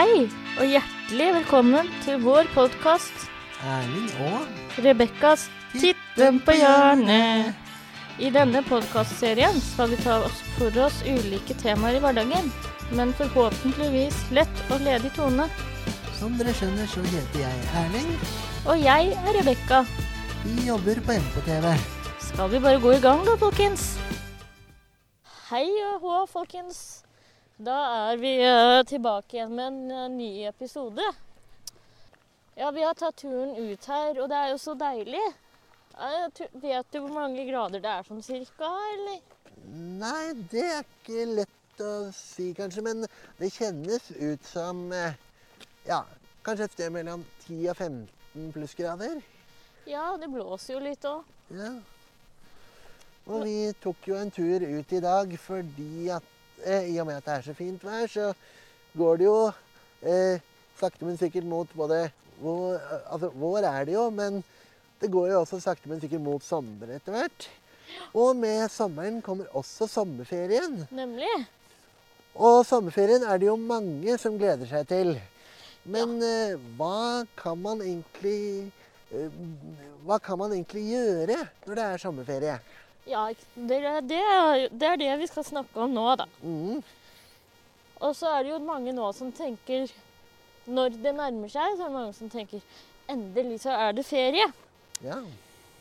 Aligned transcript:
Hei, 0.00 0.22
og 0.56 0.64
hjertelig 0.64 1.24
velkommen 1.34 1.88
til 2.06 2.22
vår 2.22 2.46
podkast 2.54 3.26
Erling 3.68 4.06
og 4.24 4.78
Rebekkas 4.80 5.42
Titten 5.74 6.38
på 6.46 6.54
hjørnet. 6.56 7.50
I 8.16 8.30
denne 8.32 8.62
podkastserien 8.64 9.58
skal 9.60 9.90
vi 9.92 9.98
ta 10.00 10.14
oss 10.24 10.38
for 10.54 10.78
oss 10.86 11.02
ulike 11.04 11.52
temaer 11.60 11.98
i 11.98 12.00
hverdagen, 12.00 12.48
men 12.96 13.12
forhåpentligvis 13.18 14.22
lett 14.38 14.62
og 14.70 14.80
ledig 14.86 15.12
tone. 15.18 15.50
Som 16.16 16.40
dere 16.40 16.56
skjønner, 16.56 16.88
så 16.88 17.04
heter 17.10 17.42
jeg 17.42 17.68
Erling. 17.82 18.08
Og 18.72 18.80
jeg 18.80 19.12
er 19.20 19.36
Rebekka. 19.36 19.82
Vi 20.46 20.64
jobber 20.70 21.02
på 21.04 21.18
MK-TV. 21.26 21.76
Skal 22.30 22.56
vi 22.56 22.64
bare 22.70 22.80
gå 22.80 22.96
i 22.96 23.04
gang 23.04 23.20
da, 23.28 23.36
folkens? 23.44 23.90
Hei 25.52 25.66
og 25.90 26.08
hå, 26.08 26.24
folkens. 26.38 27.02
Da 27.60 27.76
er 28.08 28.16
vi 28.16 28.30
eh, 28.40 28.82
tilbake 28.88 29.36
igjen 29.36 29.50
med 29.52 29.66
en 29.66 29.90
eh, 29.92 30.04
ny 30.08 30.28
episode. 30.48 31.04
Ja, 32.56 32.70
vi 32.72 32.84
har 32.86 32.94
tatt 32.96 33.18
turen 33.20 33.52
ut 33.52 33.84
her, 33.84 34.16
og 34.16 34.30
det 34.32 34.38
er 34.38 34.48
jo 34.54 34.60
så 34.62 34.72
deilig. 34.80 35.20
Vet 36.62 36.88
du 36.94 37.02
hvor 37.02 37.12
mange 37.12 37.44
grader 37.44 37.82
det 37.84 37.90
er 37.92 38.08
sånn 38.08 38.24
cirka, 38.24 38.70
eller? 38.94 39.20
Nei, 40.00 40.32
det 40.48 40.64
er 40.70 40.88
ikke 40.88 41.26
lett 41.42 41.84
å 41.84 41.92
si, 42.16 42.48
kanskje, 42.56 42.86
men 42.86 43.04
det 43.36 43.52
kjennes 43.58 44.08
ut 44.16 44.48
som 44.48 44.86
eh, 44.96 45.20
Ja, 45.84 46.00
kanskje 46.46 46.70
et 46.70 46.78
sted 46.78 46.96
mellom 46.96 47.28
10 47.44 47.60
og 47.74 47.76
15 47.76 48.50
plussgrader. 48.56 49.20
Ja, 49.84 50.14
det 50.16 50.32
blåser 50.32 50.78
jo 50.78 50.84
litt 50.88 51.04
òg. 51.04 51.28
Ja. 51.52 51.76
Og 53.28 53.44
vi 53.44 53.56
tok 53.84 54.08
jo 54.08 54.16
en 54.16 54.32
tur 54.32 54.64
ut 54.64 54.96
i 54.96 55.04
dag 55.04 55.40
fordi 55.44 56.08
at 56.16 56.36
i 56.66 56.96
og 57.00 57.06
med 57.08 57.20
at 57.20 57.26
det 57.26 57.34
er 57.36 57.46
så 57.48 57.54
fint 57.56 57.84
vær, 57.84 58.06
så 58.10 58.32
går 58.98 59.20
det 59.20 59.28
jo 59.28 59.36
eh, 60.02 60.42
sakte, 60.80 61.04
men 61.06 61.18
sikkert 61.20 61.46
mot 61.48 61.70
både 61.76 62.08
vår, 62.40 62.78
altså, 63.12 63.30
vår 63.36 63.68
er 63.68 63.86
det 63.88 63.94
jo, 63.94 64.08
men 64.14 64.42
det 65.00 65.10
går 65.12 65.30
jo 65.32 65.40
også 65.40 65.60
sakte, 65.62 65.88
men 65.88 66.00
sikkert 66.02 66.24
mot 66.24 66.44
sommer 66.44 66.96
etter 66.96 67.16
hvert. 67.16 67.48
Og 68.14 68.36
med 68.38 68.68
sommeren 68.72 69.20
kommer 69.24 69.48
også 69.56 69.88
sommerferien. 69.90 70.84
Nemlig. 70.94 71.30
Og 72.34 72.62
sommerferien 72.66 73.24
er 73.26 73.40
det 73.40 73.48
jo 73.48 73.56
mange 73.58 74.16
som 74.20 74.38
gleder 74.38 74.68
seg 74.70 74.86
til. 74.90 75.14
Men 75.90 76.18
eh, 76.22 76.58
hva 76.78 77.24
kan 77.40 77.56
man 77.58 77.80
egentlig 77.80 78.68
eh, 79.08 79.32
Hva 80.04 80.18
kan 80.20 80.36
man 80.38 80.52
egentlig 80.52 80.82
gjøre 80.90 81.38
når 81.64 81.78
det 81.78 81.86
er 81.86 82.02
sommerferie? 82.02 82.58
Ja, 83.10 83.24
det, 83.56 83.78
er- 83.82 84.00
det, 84.06 84.18
er- 84.22 84.68
det 84.70 84.88
er 84.92 84.96
det 85.00 85.18
vi 85.18 85.26
skal 85.30 85.44
snakke 85.44 85.82
om 85.82 85.90
nå, 85.96 86.06
da. 86.20 86.26
Mm, 86.42 86.82
Og 88.00 88.14
så 88.16 88.30
er 88.38 88.44
det 88.46 88.52
jo 88.52 88.58
mange 88.64 88.92
nå 88.96 89.08
som 89.16 89.32
tenker 89.34 89.90
Når 90.70 90.94
det 91.02 91.12
nærmer 91.16 91.50
seg, 91.50 91.74
så 91.76 91.82
er 91.84 91.88
det 91.90 91.96
mange 91.96 92.14
som 92.14 92.30
tenker 92.30 92.60
Endelig 93.10 93.56
så 93.64 93.72
er 93.74 93.92
det 93.96 94.04
ferie. 94.06 94.46
ja. 95.02 95.18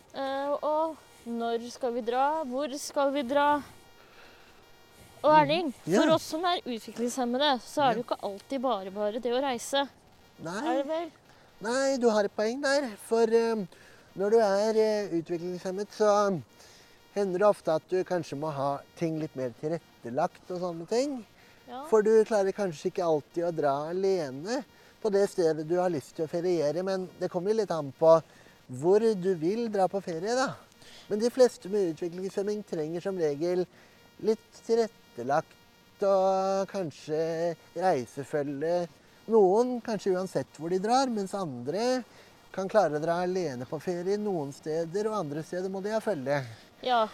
Uh, 0.09 0.55
og 0.65 0.95
når 1.29 1.61
skal 1.69 1.91
vi 1.93 2.01
dra? 2.01 2.41
Hvor 2.49 2.71
skal 2.81 3.11
vi 3.13 3.21
dra? 3.29 3.61
Og 5.21 5.33
Erling, 5.35 5.67
Mm. 5.85 5.91
Ja. 5.93 6.01
for 6.01 6.13
oss 6.15 6.23
som 6.31 6.43
er 6.49 6.61
utviklingshemmede, 6.65 7.59
så 7.61 7.81
er 7.83 7.93
det 7.93 7.97
jo 8.01 8.05
ikke 8.07 8.17
alltid 8.23 8.61
bare 8.63 8.91
bare 8.95 9.19
det 9.21 9.31
å 9.35 9.41
reise. 9.43 9.83
Er 9.85 10.43
Nei, 10.47 10.73
det 10.79 10.87
vel? 10.87 11.11
nei, 11.61 11.97
du 12.01 12.09
har 12.09 12.23
et 12.25 12.35
poeng 12.35 12.61
der. 12.63 12.87
For 13.05 13.27
uh, 13.27 13.65
når 14.15 14.29
du 14.31 14.37
er 14.39 14.79
uh, 14.79 15.13
utviklingshemmet, 15.19 15.91
så 15.93 16.09
hender 17.15 17.41
det 17.41 17.49
ofte 17.49 17.75
at 17.79 17.85
du 17.89 17.99
kanskje 18.07 18.37
må 18.39 18.51
ha 18.53 18.71
ting 18.99 19.19
litt 19.21 19.35
mer 19.39 19.53
tilrettelagt 19.61 20.51
og 20.53 20.61
sånne 20.63 20.87
ting. 20.89 21.19
Ja. 21.69 21.83
For 21.89 22.05
du 22.05 22.11
klarer 22.25 22.55
kanskje 22.55 22.89
ikke 22.89 23.05
alltid 23.05 23.45
å 23.45 23.55
dra 23.55 23.75
alene 23.91 24.63
på 25.01 25.11
det 25.13 25.25
stedet 25.31 25.67
du 25.69 25.77
har 25.79 25.91
lyst 25.93 26.15
til 26.17 26.25
å 26.25 26.31
feriere, 26.31 26.83
men 26.83 27.07
det 27.19 27.29
kommer 27.31 27.55
litt 27.55 27.71
an 27.71 27.91
på 27.99 28.17
hvor 28.79 29.01
du 29.01 29.31
vil 29.39 29.67
dra 29.73 29.87
på 29.89 30.01
ferie, 30.05 30.35
da. 30.37 30.53
Men 31.09 31.21
de 31.21 31.31
fleste 31.33 31.69
med 31.71 31.93
utviklingshemming 31.93 32.61
trenger 32.69 33.01
som 33.01 33.17
regel 33.17 33.63
litt 34.25 34.61
tilrettelagt 34.65 36.03
og 36.05 36.69
kanskje 36.71 37.55
reisefølge. 37.77 38.75
Noen 39.29 39.77
kanskje 39.85 40.15
uansett 40.17 40.57
hvor 40.57 40.73
de 40.73 40.81
drar, 40.81 41.09
mens 41.13 41.35
andre 41.37 42.01
kan 42.53 42.69
klare 42.69 42.97
å 42.97 43.03
dra 43.03 43.19
alene 43.23 43.67
på 43.69 43.77
ferie 43.81 44.17
noen 44.21 44.53
steder, 44.53 45.09
og 45.09 45.19
andre 45.19 45.45
steder 45.45 45.69
må 45.69 45.83
de 45.85 45.93
ha 45.93 46.01
følge. 46.03 46.41
Ja. 46.85 47.07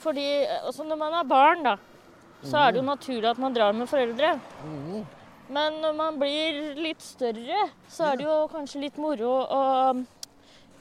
Fordi 0.00 0.26
altså 0.60 0.84
når 0.86 0.98
man 1.00 1.16
er 1.18 1.28
barn, 1.28 1.64
da, 1.66 1.76
så 2.42 2.62
er 2.62 2.72
det 2.72 2.80
jo 2.80 2.86
naturlig 2.86 3.28
at 3.30 3.40
man 3.40 3.56
drar 3.56 3.74
med 3.76 3.88
foreldre. 3.90 4.36
Mm. 4.64 5.02
Men 5.50 5.80
når 5.82 5.96
man 5.98 6.18
blir 6.20 6.60
litt 6.78 7.02
større, 7.02 7.66
så 7.90 8.12
er 8.12 8.20
det 8.20 8.26
jo 8.28 8.36
kanskje 8.52 8.84
litt 8.86 9.00
moro 9.02 9.32
å 9.42 9.62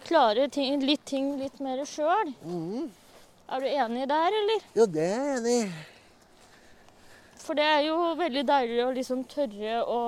klare 0.06 0.48
ting, 0.54 0.78
litt 0.86 1.04
ting 1.10 1.34
litt 1.42 1.60
mer 1.64 1.82
sjøl. 1.90 2.32
Mm. 2.46 2.92
Er 3.50 3.66
du 3.66 3.72
enig 3.72 4.06
der, 4.12 4.38
eller? 4.44 4.70
Jo, 4.78 4.86
det 4.86 5.08
er 5.10 5.26
jeg 5.26 5.40
enig 5.40 5.58
i. 5.58 5.66
For 7.42 7.58
det 7.58 7.66
er 7.66 7.82
jo 7.88 7.98
veldig 8.20 8.46
deilig 8.46 8.80
å 8.86 8.94
liksom 8.94 9.26
tørre 9.32 9.82
å 9.90 10.00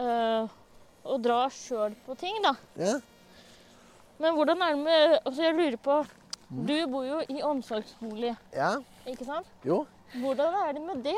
øh, 0.00 0.58
å 1.02 1.18
dra 1.22 1.44
sjøl 1.52 1.94
på 2.06 2.16
ting, 2.18 2.38
da. 2.44 2.54
Ja. 2.78 2.96
Men 4.22 4.36
hvordan 4.36 4.62
er 4.62 4.74
det 4.74 4.82
med 4.84 5.14
Altså, 5.18 5.42
jeg 5.42 5.56
lurer 5.56 5.78
på 5.82 5.96
Du 6.52 6.74
bor 6.92 7.04
jo 7.06 7.20
i 7.32 7.40
omsorgsbolig, 7.48 8.34
ja. 8.52 8.74
ikke 9.08 9.24
sant? 9.24 9.46
Jo. 9.64 9.86
Hvordan 10.20 10.56
er 10.68 10.72
det 10.76 10.82
med 10.84 11.04
det 11.06 11.16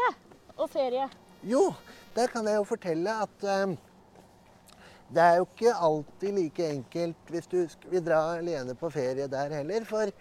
og 0.56 0.68
ferie? 0.70 1.08
Jo, 1.42 1.72
der 2.14 2.30
kan 2.30 2.46
jeg 2.46 2.60
jo 2.60 2.64
fortelle 2.68 3.10
at 3.24 3.46
eh, 3.50 3.72
det 5.14 5.22
er 5.24 5.40
jo 5.40 5.48
ikke 5.48 5.72
alltid 5.88 6.36
like 6.38 6.68
enkelt 6.76 7.32
hvis 7.34 7.50
du 7.50 7.56
sk- 7.66 7.88
vil 7.90 8.04
dra 8.06 8.20
alene 8.38 8.76
på 8.78 8.90
ferie 8.94 9.26
der 9.30 9.56
heller. 9.58 9.84
For 9.88 10.12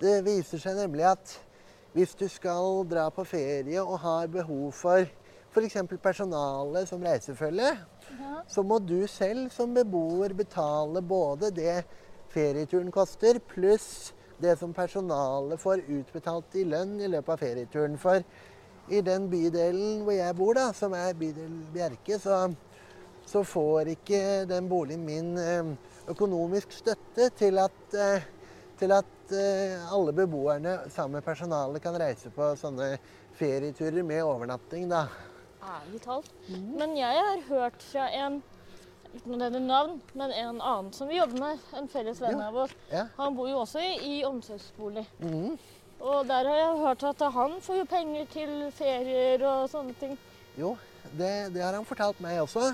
det 0.00 0.14
viser 0.26 0.62
seg 0.62 0.78
nemlig 0.78 1.08
at 1.10 1.34
hvis 1.92 2.14
du 2.16 2.24
skal 2.30 2.86
dra 2.88 3.08
på 3.12 3.26
ferie 3.28 3.82
og 3.82 3.98
har 4.06 4.30
behov 4.32 4.70
for 4.78 5.02
f.eks. 5.52 5.76
personale 6.00 6.86
som 6.88 7.02
reisefølge, 7.04 7.74
så 8.48 8.62
må 8.64 8.78
du 8.80 9.02
selv 9.10 9.50
som 9.52 9.74
beboer 9.76 10.32
betale 10.38 11.02
både 11.04 11.50
det 11.52 11.82
ferieturen 12.32 12.88
koster, 12.94 13.36
pluss 13.50 14.14
det 14.42 14.56
som 14.60 14.74
personalet 14.74 15.60
får 15.60 15.84
utbetalt 15.86 16.56
i 16.58 16.66
lønn 16.68 16.98
i 17.00 17.08
løpet 17.10 17.32
av 17.34 17.40
ferieturen. 17.42 17.96
For 18.00 18.22
i 18.90 19.00
den 19.04 19.28
bydelen 19.30 20.02
hvor 20.02 20.16
jeg 20.16 20.36
bor, 20.38 20.54
da, 20.58 20.68
som 20.76 20.94
er 20.98 21.16
bydel 21.18 21.54
Bjerke, 21.74 22.18
så, 22.20 22.44
så 23.28 23.44
får 23.46 23.94
ikke 23.94 24.22
den 24.50 24.68
boligen 24.70 25.06
min 25.06 25.32
eh, 25.38 25.72
økonomisk 26.10 26.74
støtte 26.74 27.30
til 27.38 27.60
at, 27.62 27.82
eh, 27.94 28.26
til 28.80 28.94
at 28.98 29.34
eh, 29.38 29.92
alle 29.94 30.14
beboerne 30.16 30.80
sammen 30.90 31.20
med 31.20 31.26
personalet 31.26 31.82
kan 31.84 31.98
reise 32.00 32.32
på 32.34 32.52
sånne 32.58 32.96
ferieturer 33.38 34.02
med 34.06 34.24
overnatting. 34.26 34.88
da. 34.90 35.06
Ærlig 35.62 36.02
talt. 36.02 36.32
Men 36.50 36.96
jeg 36.98 37.22
har 37.28 37.46
hørt 37.48 37.84
fra 37.86 38.08
en 38.18 38.42
uten 39.14 39.34
å 39.34 39.38
nevne 39.40 39.60
navn, 39.66 40.00
men 40.18 40.32
en 40.32 40.60
annen 40.60 40.92
som 40.96 41.08
vi 41.08 41.18
jobber 41.18 41.38
med, 41.40 41.58
en 41.78 41.88
felles 41.88 42.20
venn 42.20 42.38
Ja. 42.38 42.48
av 42.48 42.56
oss. 42.64 42.74
Ja. 42.90 43.06
Han 43.18 43.36
bor 43.36 43.48
jo 43.48 43.60
også 43.62 43.80
i, 43.80 43.92
i 44.18 44.24
omsorgsbolig. 44.24 45.04
Mm. 45.20 45.58
Og 46.00 46.26
der 46.26 46.48
har 46.50 46.56
jeg 46.58 46.78
hørt 46.82 47.04
at 47.12 47.20
han 47.36 47.60
får 47.62 47.76
jo 47.82 47.84
penger 47.86 48.26
til 48.32 48.54
ferier 48.74 49.44
og 49.46 49.68
sånne 49.70 49.94
ting. 50.00 50.16
Jo, 50.58 50.74
det, 51.12 51.52
det 51.54 51.62
har 51.62 51.76
han 51.76 51.84
fortalt 51.86 52.18
meg 52.20 52.40
også. 52.42 52.72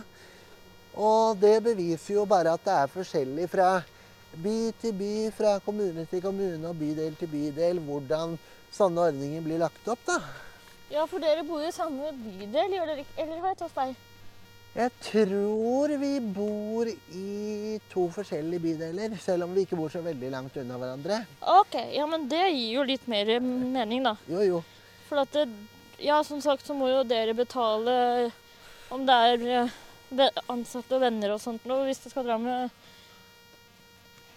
Og 0.99 1.37
det 1.39 1.59
beviser 1.63 2.15
jo 2.15 2.25
bare 2.27 2.55
at 2.57 2.65
det 2.65 2.75
er 2.75 2.91
forskjellig 2.95 3.49
fra 3.53 3.69
by 4.43 4.57
til 4.81 4.93
by, 4.97 5.13
fra 5.37 5.59
kommune 5.65 6.07
til 6.11 6.23
kommune 6.25 6.69
og 6.69 6.77
bydel 6.81 7.15
til 7.21 7.31
bydel, 7.33 7.79
hvordan 7.85 8.39
sånne 8.75 9.09
ordninger 9.11 9.45
blir 9.45 9.61
lagt 9.63 9.87
opp, 9.89 10.01
da. 10.09 10.19
Ja, 10.91 11.05
for 11.09 11.21
dere 11.21 11.45
bor 11.45 11.61
jo 11.61 11.69
i 11.69 11.75
samme 11.77 12.11
bydel, 12.17 12.75
gjør 12.79 12.91
dere 12.91 13.05
ikke? 13.05 13.17
Eller 13.21 13.41
har 13.45 13.53
jeg 13.53 13.61
tatt 13.63 13.75
feil? 13.77 13.95
Jeg 14.79 14.93
tror 15.03 15.91
vi 15.99 16.11
bor 16.23 16.87
i 16.87 17.79
to 17.91 18.05
forskjellige 18.15 18.63
bydeler, 18.63 19.17
selv 19.19 19.49
om 19.49 19.57
vi 19.57 19.65
ikke 19.67 19.79
bor 19.79 19.91
så 19.91 19.99
veldig 20.05 20.29
langt 20.31 20.55
unna 20.61 20.77
hverandre. 20.79 21.17
OK, 21.43 21.75
ja, 21.97 22.07
men 22.07 22.29
det 22.31 22.45
gir 22.53 22.77
jo 22.77 22.85
litt 22.87 23.09
mer 23.11 23.33
mening, 23.43 24.07
da. 24.07 24.15
Jo, 24.31 24.45
jo. 24.47 24.61
For 25.09 25.25
at 25.25 25.35
det, 25.35 25.49
ja, 25.99 26.21
som 26.23 26.39
sagt 26.45 26.63
så 26.69 26.79
må 26.79 26.93
jo 26.93 27.03
dere 27.11 27.35
betale 27.35 28.31
om 28.95 29.03
det 29.09 29.19
er 29.33 29.47
eh, 29.65 30.41
ansatte 30.47 30.95
og 30.95 31.03
venner 31.03 31.35
og 31.35 31.43
sånt 31.43 31.67
noe, 31.67 31.89
hvis 31.89 32.05
det 32.05 32.15
skal 32.15 32.29
dra 32.29 32.39
med 32.39 32.71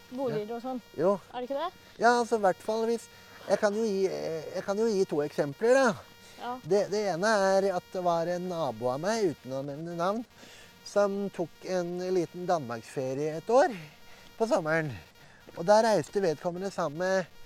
boliger 0.10 0.57
og 0.57 0.66
sånn. 0.66 0.81
Jo. 0.98 1.19
Er 1.36 1.44
det 1.44 1.51
ikke 1.51 1.68
det? 1.68 1.69
Ja, 2.01 2.16
altså 2.16 2.42
i 2.42 2.48
hvert 2.48 2.66
fall 2.66 2.88
hvis 2.89 3.06
Jeg 3.45 3.57
kan 3.57 3.74
gi, 3.74 4.06
eh, 4.06 4.56
jeg 4.56 4.66
kan 4.66 4.77
jo 4.77 4.89
gi 4.89 5.06
to 5.10 5.21
eksempler, 5.21 5.77
da. 5.77 6.11
Ja. 6.42 6.56
Det, 6.64 6.82
det 6.92 7.04
ene 7.14 7.32
er 7.54 7.70
at 7.76 7.94
det 7.94 8.02
var 8.06 8.30
en 8.34 8.50
nabo 8.50 8.90
av 8.92 9.00
meg, 9.04 9.32
uten 9.36 9.54
å 9.54 9.62
nevne 9.66 9.96
navn, 10.00 10.26
som 10.88 11.30
tok 11.36 11.70
en 11.70 11.94
liten 12.16 12.48
danmarksferie 12.50 13.38
et 13.38 13.54
år 13.54 13.76
på 14.40 14.50
sommeren. 14.50 14.90
Og 15.58 15.64
da 15.68 15.82
reiste 15.86 16.24
vedkommende 16.24 16.72
sammen 16.74 17.04
med 17.04 17.40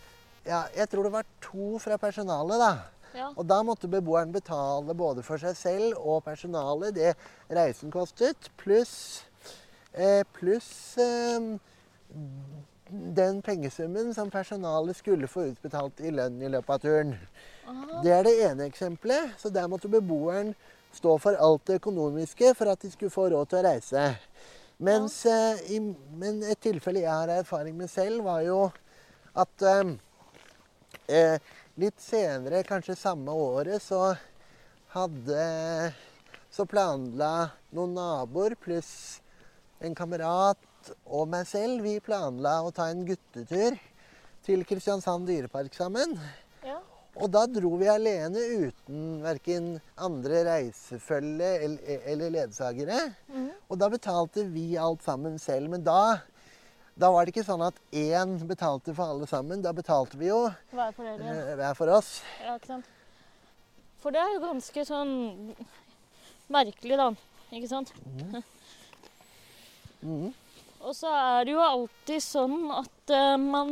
ja, 0.46 0.64
jeg 0.78 0.90
tror 0.92 1.08
det 1.08 1.16
var 1.16 1.26
to 1.42 1.80
fra 1.82 1.98
personalet, 1.98 2.62
da. 2.62 2.74
Ja. 3.16 3.30
Og 3.34 3.48
da 3.48 3.62
måtte 3.66 3.90
beboeren 3.90 4.34
betale 4.36 4.94
både 4.98 5.24
for 5.26 5.42
seg 5.42 5.56
selv 5.58 6.02
og 6.02 6.24
personalet 6.26 6.94
det 6.98 7.14
reisen 7.48 7.94
kostet, 7.94 8.50
pluss 8.60 9.24
eh, 9.96 10.22
pluss 10.36 10.98
eh, 11.02 11.56
den 13.18 13.42
pengesummen 13.42 14.14
som 14.14 14.30
personalet 14.32 15.00
skulle 15.00 15.28
få 15.32 15.50
utbetalt 15.54 16.04
i 16.06 16.12
lønn 16.14 16.42
i 16.44 16.52
løpet 16.52 16.76
av 16.76 16.84
turen. 16.84 17.16
Aha. 17.66 18.02
Det 18.04 18.14
er 18.14 18.26
det 18.28 18.36
ene 18.48 18.70
eksempelet. 18.70 19.36
Så 19.42 19.50
der 19.54 19.68
måtte 19.72 19.92
beboeren 19.92 20.54
stå 20.96 21.18
for 21.20 21.38
alt 21.42 21.66
det 21.68 21.80
økonomiske 21.82 22.54
for 22.56 22.72
at 22.72 22.82
de 22.82 22.92
skulle 22.94 23.14
få 23.14 23.28
råd 23.34 23.52
til 23.52 23.60
å 23.60 23.66
reise. 23.68 24.06
Mens 24.86 25.22
eh, 25.26 25.62
i, 25.76 25.80
men 26.20 26.42
et 26.44 26.60
tilfelle 26.64 27.04
jeg 27.04 27.12
har 27.12 27.32
erfaring 27.32 27.78
med 27.78 27.90
selv, 27.92 28.26
var 28.28 28.42
jo 28.44 28.60
at 29.36 29.64
uh, 29.68 29.92
uh, 31.12 31.38
litt 31.80 32.00
senere, 32.04 32.64
kanskje 32.68 32.98
samme 33.00 33.32
året, 33.32 33.84
så 33.84 34.16
hadde 34.96 35.94
Så 36.56 36.64
planla 36.72 37.50
noen 37.76 37.98
naboer 37.98 38.54
pluss 38.56 39.20
en 39.84 39.96
kamerat 39.98 40.92
og 41.04 41.28
meg 41.28 41.44
selv 41.50 41.84
Vi 41.84 41.98
planla 42.00 42.62
å 42.64 42.72
ta 42.72 42.88
en 42.88 43.04
guttetur 43.04 43.76
til 44.46 44.64
Kristiansand 44.64 45.28
dyrepark 45.28 45.76
sammen. 45.76 46.16
Og 47.16 47.30
da 47.32 47.46
dro 47.48 47.78
vi 47.80 47.88
alene 47.88 48.42
uten 48.68 49.04
verken 49.24 49.68
andre 50.04 50.42
reisefølge 50.50 51.52
eller, 51.64 52.02
eller 52.12 52.34
ledsagere. 52.34 52.98
Mm. 53.32 53.52
Og 53.72 53.80
da 53.80 53.88
betalte 53.94 54.44
vi 54.52 54.74
alt 54.78 55.04
sammen 55.06 55.38
selv. 55.40 55.70
Men 55.72 55.86
da, 55.86 56.18
da 57.00 57.12
var 57.16 57.24
det 57.24 57.32
ikke 57.36 57.46
sånn 57.48 57.64
at 57.64 57.80
én 57.96 58.36
betalte 58.50 58.94
for 58.98 59.16
alle 59.16 59.30
sammen. 59.32 59.64
Da 59.64 59.72
betalte 59.76 60.20
vi 60.20 60.28
jo 60.28 60.42
Hver 60.76 60.92
for 60.98 61.08
dere. 61.08 61.38
eh, 61.40 61.56
hver 61.62 61.80
for 61.80 61.94
oss. 61.96 62.18
Ja, 62.44 62.58
ikke 62.60 62.74
sant. 62.74 62.92
For 64.04 64.14
det 64.14 64.22
er 64.22 64.36
jo 64.36 64.44
ganske 64.44 64.84
sånn 64.86 65.14
merkelig, 66.52 67.00
da. 67.00 67.08
Ikke 67.56 67.72
sant? 67.72 67.96
Mhm. 70.04 70.34
Og 70.86 70.94
så 70.94 71.10
er 71.10 71.48
det 71.48 71.56
jo 71.56 71.62
alltid 71.66 72.22
sånn 72.22 72.68
at 72.76 73.14
uh, 73.16 73.38
man 73.42 73.72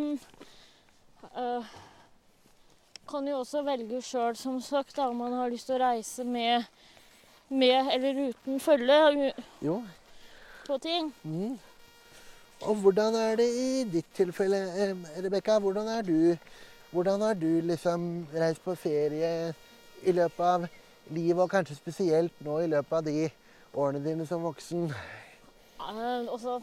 eh, 1.38 1.74
kan 3.13 3.27
jo 3.30 3.42
også 3.44 3.62
velge 3.65 4.01
sjøl, 4.01 4.33
som 4.38 4.57
sagt, 4.62 4.95
da, 4.98 5.07
om 5.12 5.19
man 5.21 5.36
har 5.38 5.51
lyst 5.54 5.69
til 5.69 5.77
å 5.77 5.83
reise 5.83 6.25
med, 6.25 6.65
med 7.54 7.92
eller 7.94 8.24
uten 8.31 8.60
følge 8.63 9.33
Jo. 9.62 9.83
på 10.65 10.77
ting. 10.81 11.13
Mm. 11.21 11.60
Og 12.63 12.75
hvordan 12.81 13.15
er 13.19 13.36
det 13.38 13.48
i 13.60 13.83
ditt 13.92 14.10
tilfelle, 14.15 14.63
Rebekka? 15.21 15.60
Hvordan 15.60 15.88
er 15.88 16.01
du 16.01 16.38
Hvordan 16.94 17.21
har 17.25 17.33
du 17.33 17.62
liksom 17.65 18.27
reist 18.38 18.62
på 18.62 18.75
ferie 18.77 19.54
i 20.06 20.12
løpet 20.13 20.44
av 20.45 20.68
livet, 21.10 21.39
og 21.42 21.50
kanskje 21.50 21.74
spesielt 21.75 22.44
nå 22.45 22.60
i 22.62 22.68
løpet 22.69 22.94
av 22.94 23.07
de 23.07 23.31
årene 23.74 24.01
dine 24.06 24.27
som 24.30 24.45
voksen? 24.45 24.92
Eh, 24.94 26.30
også, 26.30 26.60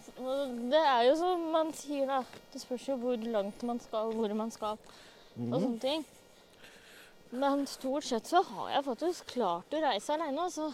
det 0.70 0.85
er 0.93 1.02
jo 1.08 1.17
som 1.19 1.43
man 1.50 1.75
sier, 1.75 2.06
da. 2.06 2.20
Det 2.52 2.62
spørs 2.62 2.87
jo 2.93 2.97
hvor 3.02 3.19
langt 3.26 3.67
man 3.67 3.82
skal, 3.82 4.14
hvor 4.14 4.35
man 4.38 4.55
skal, 4.55 4.79
og 5.35 5.43
mm. 5.43 5.58
sånne 5.58 5.82
ting. 5.82 6.06
Men 7.31 7.67
stort 7.67 8.05
sett 8.05 8.27
så 8.27 8.43
har 8.43 8.71
jeg 8.71 8.85
faktisk 8.85 9.27
klart 9.35 9.75
å 9.75 9.82
reise 9.85 10.15
aleine, 10.15 10.49
altså. 10.49 10.73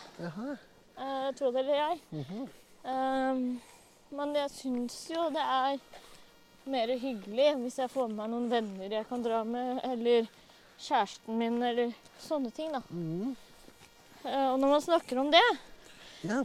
Eh, 0.97 1.31
tro 1.37 1.50
det 1.53 1.61
eller 1.61 1.75
jeg. 1.75 2.00
Mm 2.11 2.25
-hmm. 2.25 2.49
Ehm, 2.87 3.61
men 4.11 4.35
jeg 4.35 4.50
syns 4.50 5.11
jo 5.11 5.26
det 5.31 5.43
er 5.43 5.79
mer 6.64 6.93
hyggelig 6.99 7.49
hvis 7.56 7.79
jeg 7.79 7.91
får 7.91 8.08
med 8.08 8.17
meg 8.17 8.31
noen 8.31 8.50
venner 8.50 8.94
jeg 8.99 9.08
kan 9.08 9.23
dra 9.23 9.44
med, 9.44 9.81
eller 9.85 10.29
kjæresten 10.79 11.38
min, 11.38 11.62
eller 11.62 11.93
sånne 12.23 12.50
ting, 12.50 12.73
da. 12.73 12.82
Mhm. 12.91 13.37
Eh, 14.25 14.49
og 14.52 14.59
når 14.61 14.69
man 14.69 14.81
snakker 14.81 15.19
om 15.19 15.31
det, 15.31 15.59
Ja. 16.23 16.44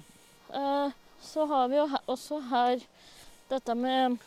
eh, 0.54 0.92
så 1.22 1.46
har 1.48 1.68
vi 1.68 1.76
jo 1.76 1.88
her, 1.88 2.02
også 2.08 2.42
her 2.50 2.82
dette 3.50 3.76
med 3.76 4.20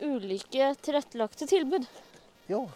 ulike 0.00 0.74
tilrettelagte 0.82 1.46
tilbud. 1.46 1.86
Jo. 2.48 2.68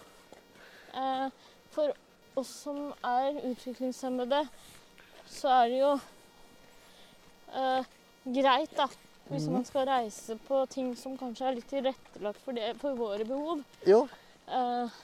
Eh, 0.94 1.29
for 1.71 1.93
oss 2.40 2.50
som 2.64 2.88
er 3.05 3.38
utviklingshemmede, 3.50 4.44
så 5.29 5.52
er 5.61 5.69
det 5.73 5.82
jo 5.82 5.93
eh, 7.52 7.93
greit, 8.38 8.75
da. 8.76 8.88
Hvis 9.29 9.44
mm. 9.44 9.52
man 9.58 9.64
skal 9.69 9.88
reise 9.88 10.38
på 10.49 10.62
ting 10.73 10.94
som 10.96 11.19
kanskje 11.20 11.49
er 11.50 11.58
litt 11.58 11.69
tilrettelagt 11.69 12.40
for, 12.44 12.56
det, 12.56 12.73
for 12.81 12.96
våre 12.96 13.26
behov. 13.29 13.61
Jo. 13.87 14.06
Eh, 14.49 15.00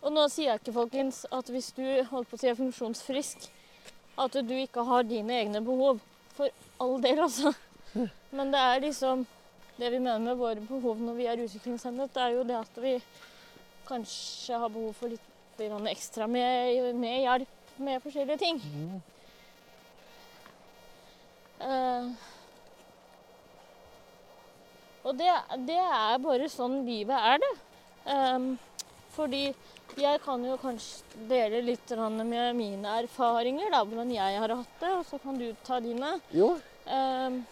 og 0.00 0.14
nå 0.16 0.24
sier 0.32 0.54
jeg 0.54 0.62
ikke, 0.62 0.76
folkens, 0.78 1.24
at 1.28 1.50
hvis 1.52 1.72
du 1.76 1.84
holdt 2.08 2.30
på 2.30 2.38
å 2.38 2.40
si 2.40 2.48
er 2.48 2.56
funksjonsfrisk, 2.56 3.50
at 4.20 4.38
du 4.46 4.54
ikke 4.56 4.84
har 4.88 5.04
dine 5.08 5.36
egne 5.42 5.60
behov. 5.64 6.00
For 6.36 6.48
all 6.80 6.96
del, 7.04 7.20
altså. 7.26 7.52
Men 8.36 8.52
det 8.54 8.60
er 8.62 8.82
liksom 8.84 9.26
Det 9.80 9.88
vi 9.90 9.98
mener 9.98 10.20
med 10.20 10.36
våre 10.36 10.60
behov 10.60 10.98
når 11.00 11.14
vi 11.16 11.26
er 11.26 11.40
utviklingshemmet, 11.40 12.10
det 12.12 12.20
er 12.20 12.34
jo 12.36 12.42
det 12.44 12.56
at 12.58 12.74
vi 12.82 12.90
kanskje 13.88 14.58
har 14.60 14.68
behov 14.68 14.92
for 14.98 15.08
litt 15.08 15.29
grann 15.68 15.88
ekstra 15.90 16.26
med, 16.30 16.94
med 16.96 17.20
hjelp 17.24 17.56
med 17.80 18.02
forskjellige 18.02 18.38
ting. 18.40 18.60
Mm. 18.60 19.00
Uh, 21.60 22.12
og 25.04 25.16
det, 25.16 25.28
det 25.68 25.80
er 25.80 26.22
bare 26.22 26.48
sånn 26.52 26.80
livet 26.86 27.16
er, 27.16 27.40
det. 27.40 27.52
Um, 28.04 28.50
fordi 29.14 29.50
jeg 29.98 30.20
kan 30.24 30.42
jo 30.44 30.56
kanskje 30.60 31.24
dele 31.28 31.62
litt 31.66 31.92
med 31.98 32.56
mine 32.56 32.98
erfaringer, 33.02 33.72
da, 33.72 33.82
hvordan 33.84 34.12
jeg 34.14 34.42
har 34.42 34.54
hatt 34.54 34.76
det, 34.80 34.92
og 34.92 35.06
så 35.08 35.18
kan 35.22 35.40
du 35.40 35.48
ta 35.66 35.80
dine. 35.82 36.12
Jo. 36.36 36.52
Um, 36.86 37.42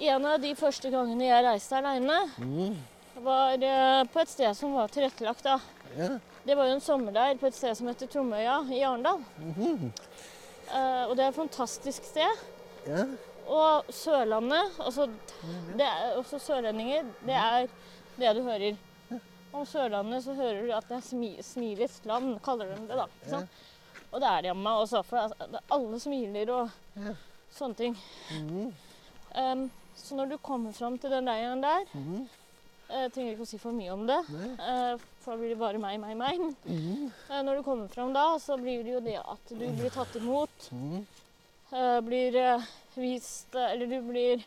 en 0.00 0.26
av 0.26 0.40
de 0.40 0.54
første 0.56 0.90
gangene 0.92 1.28
jeg 1.28 1.44
reiste 1.44 1.76
aleine, 1.76 2.18
mm. 2.40 2.74
var 3.24 3.60
uh, 3.60 4.02
på 4.10 4.24
et 4.24 4.32
sted 4.32 4.56
som 4.56 4.74
var 4.76 4.92
tilrettelagt. 4.92 5.44
da. 5.44 5.60
Ja. 5.96 6.16
Det 6.50 6.56
var 6.58 6.66
jo 6.66 6.72
en 6.74 6.80
sommerleir 6.82 7.36
på 7.38 7.46
et 7.46 7.54
sted 7.54 7.76
som 7.78 7.86
heter 7.86 8.08
Tromøya 8.10 8.56
i 8.74 8.80
Arendal. 8.82 9.20
Mm 9.38 9.52
-hmm. 9.54 9.90
uh, 10.66 11.10
og 11.10 11.16
det 11.16 11.24
er 11.24 11.28
et 11.28 11.34
fantastisk 11.34 12.04
sted. 12.04 12.40
Ja. 12.86 13.04
Og 13.46 13.84
Sørlandet, 13.90 14.72
altså, 14.80 15.06
det 15.76 15.86
er, 15.86 16.16
også 16.16 16.38
sørlendinger, 16.38 17.04
det 17.26 17.34
er 17.34 17.66
det 18.16 18.36
du 18.36 18.42
hører. 18.42 18.76
Om 19.52 19.66
Sørlandet 19.66 20.24
så 20.24 20.34
hører 20.34 20.66
du 20.66 20.72
at 20.72 20.88
det 20.88 20.96
er 20.96 21.00
smi, 21.00 21.42
smilets 21.42 22.00
land, 22.04 22.40
kaller 22.40 22.64
de 22.64 22.80
det 22.80 22.98
da. 22.98 23.04
Ikke 23.04 23.30
sant? 23.30 23.50
Og 24.12 24.20
det 24.20 24.28
er 24.28 24.40
det 24.40 24.46
jammen 24.46 24.66
også, 24.66 25.02
for 25.02 25.16
altså, 25.16 25.60
alle 25.70 26.00
smiler 26.00 26.50
og 26.50 26.70
sånne 27.50 27.74
ting. 27.74 27.98
Mhm. 28.30 28.74
Um, 29.38 29.70
så 29.96 30.14
når 30.14 30.24
du 30.24 30.36
kommer 30.36 30.72
fram 30.72 30.98
til 30.98 31.10
den 31.10 31.24
leiren 31.24 31.62
der, 31.62 31.86
Mhm. 31.94 32.28
Jeg 32.90 33.12
trenger 33.14 33.32
ikke 33.36 33.46
å 33.46 33.48
si 33.50 33.58
for 33.62 33.72
mye 33.76 33.92
om 33.94 34.06
det, 34.08 34.18
Nei. 34.34 34.48
eh, 34.58 35.02
for 35.22 35.32
da 35.34 35.38
blir 35.40 35.52
det 35.54 35.58
bare 35.60 35.78
meg, 35.82 35.98
meg, 36.02 36.16
meg. 36.16 36.40
Mhm. 36.66 37.10
Eh, 37.30 37.42
når 37.46 37.56
du 37.60 37.62
kommer 37.66 37.88
fram 37.92 38.12
da, 38.16 38.24
så 38.42 38.56
blir 38.60 38.82
det 38.84 38.92
jo 38.96 39.00
det 39.04 39.18
at 39.20 39.52
du 39.54 39.66
blir 39.66 39.90
tatt 39.94 40.16
imot. 40.20 40.70
Eh, 41.72 42.00
blir 42.02 42.34
eh, 42.36 42.64
vist 42.96 43.54
eh, 43.54 43.68
Eller 43.72 43.86
du 43.86 44.00
blir 44.02 44.42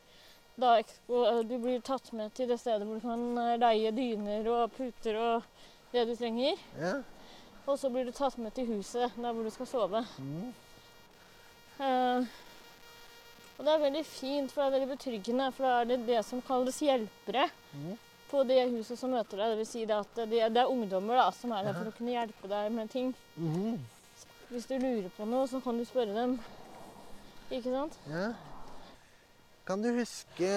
da 0.60 0.74
eh, 0.80 1.40
du 1.48 1.56
blir 1.58 1.80
tatt 1.82 2.12
med 2.14 2.34
til 2.36 2.50
det 2.52 2.60
stedet 2.60 2.84
hvor 2.86 3.00
du 3.00 3.06
kan 3.08 3.24
eh, 3.40 3.56
leie 3.62 3.92
dyner 3.96 4.50
og 4.52 4.74
puter 4.76 5.16
og 5.18 5.44
det 5.94 6.04
du 6.10 6.16
trenger. 6.20 6.60
Ja. 6.82 6.98
Og 7.66 7.80
så 7.80 7.90
blir 7.90 8.04
du 8.06 8.12
tatt 8.12 8.36
med 8.38 8.54
til 8.54 8.68
huset 8.74 9.16
der 9.16 9.32
hvor 9.32 9.44
du 9.48 9.50
skal 9.56 9.70
sove. 9.72 10.04
Mm. 10.20 10.52
Eh, 11.80 12.26
og 13.58 13.66
det 13.68 13.74
er 13.78 13.84
veldig 13.86 14.02
fint, 14.06 14.52
for 14.52 14.64
det 14.64 14.68
er 14.68 14.74
veldig 14.80 14.92
betryggende. 14.98 15.52
For 15.56 15.64
da 15.68 15.74
er 15.82 15.90
det 15.94 16.00
det 16.10 16.24
som 16.28 16.42
kalles 16.44 16.82
hjelpere 16.84 17.48
Mhm. 17.74 17.94
På 18.34 18.44
det 18.50 18.60
huset 18.74 19.00
som 19.00 19.14
møter 19.14 19.38
deg. 19.40 19.54
Det 19.54 19.60
vil 19.62 19.70
si 19.70 19.84
det 19.90 20.00
at 20.00 20.22
det, 20.24 20.42
det 20.56 20.62
er 20.64 20.72
ungdommer 20.72 21.22
da, 21.22 21.28
som 21.38 21.54
er 21.54 21.68
der 21.68 21.78
for 21.78 21.92
å 21.92 21.98
kunne 21.98 22.16
hjelpe 22.16 22.50
deg 22.50 22.72
med 22.74 22.90
ting. 22.94 23.14
Mhm. 23.38 23.78
Hvis 24.54 24.68
du 24.70 24.76
lurer 24.78 25.10
på 25.16 25.26
noe, 25.26 25.48
så 25.50 25.62
kan 25.64 25.78
du 25.80 25.86
spørre 25.88 26.14
dem. 26.14 26.36
Ikke 27.54 27.72
sant? 27.72 27.96
Ja. 28.10 28.34
Kan 29.64 29.82
du 29.82 29.88
huske 29.96 30.52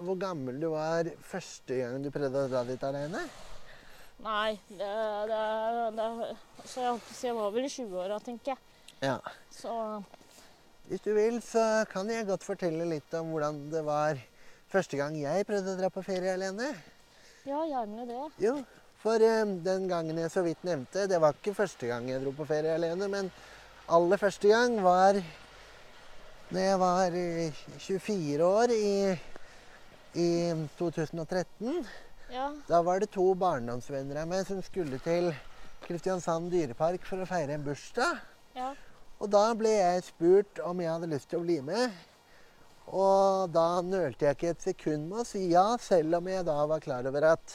hvor 0.00 0.16
gammel 0.16 0.56
du 0.62 0.70
var 0.72 1.10
første 1.28 1.76
gang 1.76 2.00
du 2.00 2.08
prøvde 2.14 2.46
å 2.46 2.50
dra 2.50 2.62
dit 2.64 2.84
alene? 2.88 3.20
Nei, 4.24 4.54
det, 4.68 4.88
det, 5.30 5.40
det 5.96 6.08
Så 6.68 6.82
jeg 6.82 6.90
holdt 6.90 7.04
på 7.06 7.12
å 7.12 7.18
si 7.18 7.28
jeg 7.28 7.36
var 7.36 7.52
vel 7.54 7.66
i 7.66 7.72
20-åra, 7.72 8.18
tenker 8.24 8.54
jeg. 8.54 8.62
Ja. 9.04 9.16
Så 9.54 9.74
Hvis 10.88 11.04
du 11.04 11.12
vil, 11.16 11.38
så 11.44 11.84
kan 11.92 12.08
jeg 12.10 12.28
godt 12.28 12.44
fortelle 12.44 12.88
litt 12.88 13.12
om 13.16 13.30
hvordan 13.34 13.60
det 13.72 13.84
var 13.86 14.20
første 14.72 14.98
gang 15.00 15.16
jeg 15.20 15.46
prøvde 15.48 15.74
å 15.74 15.80
dra 15.80 15.92
på 15.92 16.04
ferie 16.04 16.34
alene. 16.34 16.72
Ja, 17.48 17.60
gjerne 17.68 18.06
det. 18.08 18.22
Jo, 18.42 18.56
for 19.02 19.22
um, 19.24 19.54
den 19.64 19.88
gangen 19.90 20.18
jeg 20.20 20.32
så 20.32 20.44
vidt 20.44 20.64
nevnte, 20.66 21.06
det 21.10 21.20
var 21.22 21.36
ikke 21.36 21.56
første 21.56 21.88
gang 21.88 22.08
jeg 22.10 22.22
dro 22.24 22.34
på 22.36 22.48
ferie 22.48 22.74
alene, 22.76 23.08
men 23.12 23.30
aller 23.90 24.20
første 24.20 24.50
gang 24.50 24.76
var 24.84 25.20
når 26.50 26.60
jeg 26.60 26.78
var 26.82 27.14
eh, 27.14 27.58
24 27.78 28.44
år 28.44 28.72
i, 28.74 28.94
i 30.18 30.30
2013. 30.78 31.84
Ja. 32.30 32.48
Da 32.66 32.82
var 32.86 33.02
det 33.02 33.12
to 33.14 33.28
barndomsvenner 33.38 34.22
av 34.22 34.30
meg 34.30 34.46
som 34.48 34.62
skulle 34.66 34.98
til 35.04 35.30
Kristiansand 35.86 36.50
dyrepark 36.52 37.06
for 37.06 37.22
å 37.22 37.28
feire 37.28 37.56
en 37.56 37.64
bursdag. 37.66 38.18
Ja. 38.58 38.72
Og 39.20 39.30
da 39.30 39.44
ble 39.58 39.72
jeg 39.72 40.06
spurt 40.06 40.60
om 40.66 40.82
jeg 40.82 40.90
hadde 40.90 41.10
lyst 41.10 41.30
til 41.30 41.40
å 41.40 41.46
bli 41.46 41.60
med. 41.64 41.94
Og 42.90 43.50
da 43.54 43.66
nølte 43.86 44.26
jeg 44.26 44.36
ikke 44.36 44.52
et 44.54 44.64
sekund 44.64 45.06
med 45.10 45.22
å 45.22 45.26
si 45.28 45.44
ja, 45.52 45.66
selv 45.82 46.18
om 46.18 46.30
jeg 46.30 46.46
da 46.48 46.56
var 46.66 46.82
klar 46.82 47.06
over 47.06 47.28
at 47.34 47.54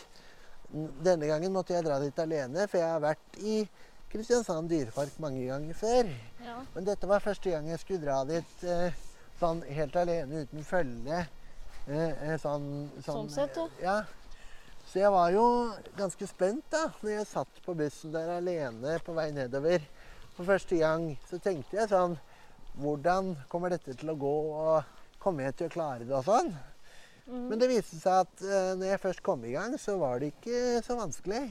denne 1.03 1.27
gangen 1.27 1.53
måtte 1.53 1.75
jeg 1.75 1.85
dra 1.85 1.99
dit 2.01 2.19
alene, 2.19 2.65
for 2.67 2.79
jeg 2.81 2.89
har 2.89 3.03
vært 3.03 3.39
i 3.43 3.57
Kristiansand 4.11 4.69
dyrepark 4.71 5.17
mange 5.19 5.43
ganger 5.47 5.75
før. 5.75 6.11
ja. 6.45 6.59
Men 6.75 6.87
dette 6.87 7.07
var 7.09 7.23
første 7.23 7.51
gang 7.51 7.67
jeg 7.67 7.81
skulle 7.81 8.05
dra 8.05 8.21
dit 8.27 8.63
eh, 8.63 8.95
sånn 9.41 9.63
helt 9.75 9.97
alene 9.99 10.45
uten 10.45 10.63
følge. 10.63 11.25
Eh, 11.85 12.35
sånn, 12.41 12.69
sånn, 13.01 13.25
Sånn 13.25 13.33
sett, 13.33 13.59
ja. 13.83 13.97
ja. 13.97 13.97
Så 14.85 15.01
jeg 15.01 15.11
var 15.11 15.33
jo 15.33 15.45
ganske 15.97 16.27
spent 16.29 16.63
da 16.71 16.85
når 17.01 17.11
jeg 17.17 17.27
satt 17.27 17.61
på 17.65 17.75
bussen 17.75 18.13
der 18.13 18.37
alene 18.37 18.95
på 19.03 19.15
vei 19.17 19.31
nedover 19.35 19.83
for 20.37 20.47
første 20.47 20.79
gang. 20.79 21.09
Så 21.27 21.41
tenkte 21.43 21.81
jeg 21.81 21.91
sånn 21.91 22.15
Hvordan 22.75 23.33
kommer 23.47 23.71
dette 23.71 23.93
til 23.95 24.09
å 24.11 24.17
gå? 24.19 24.33
Og 24.51 24.94
kommer 25.25 25.49
jeg 25.49 25.57
til 25.59 25.69
å 25.69 25.75
klare 25.75 26.05
det 26.05 26.15
og 26.15 26.25
sånn? 26.27 26.53
Mm. 27.25 27.45
Men 27.49 27.61
det 27.61 27.71
viste 27.71 27.97
seg 27.97 28.25
at 28.27 28.43
uh, 28.45 28.73
når 28.77 28.91
jeg 28.91 29.01
først 29.07 29.23
kom 29.25 29.45
i 29.49 29.55
gang, 29.55 29.73
så 29.81 29.97
var 29.97 30.21
det 30.21 30.35
ikke 30.35 30.83
så 30.85 30.97
vanskelig. 30.99 31.47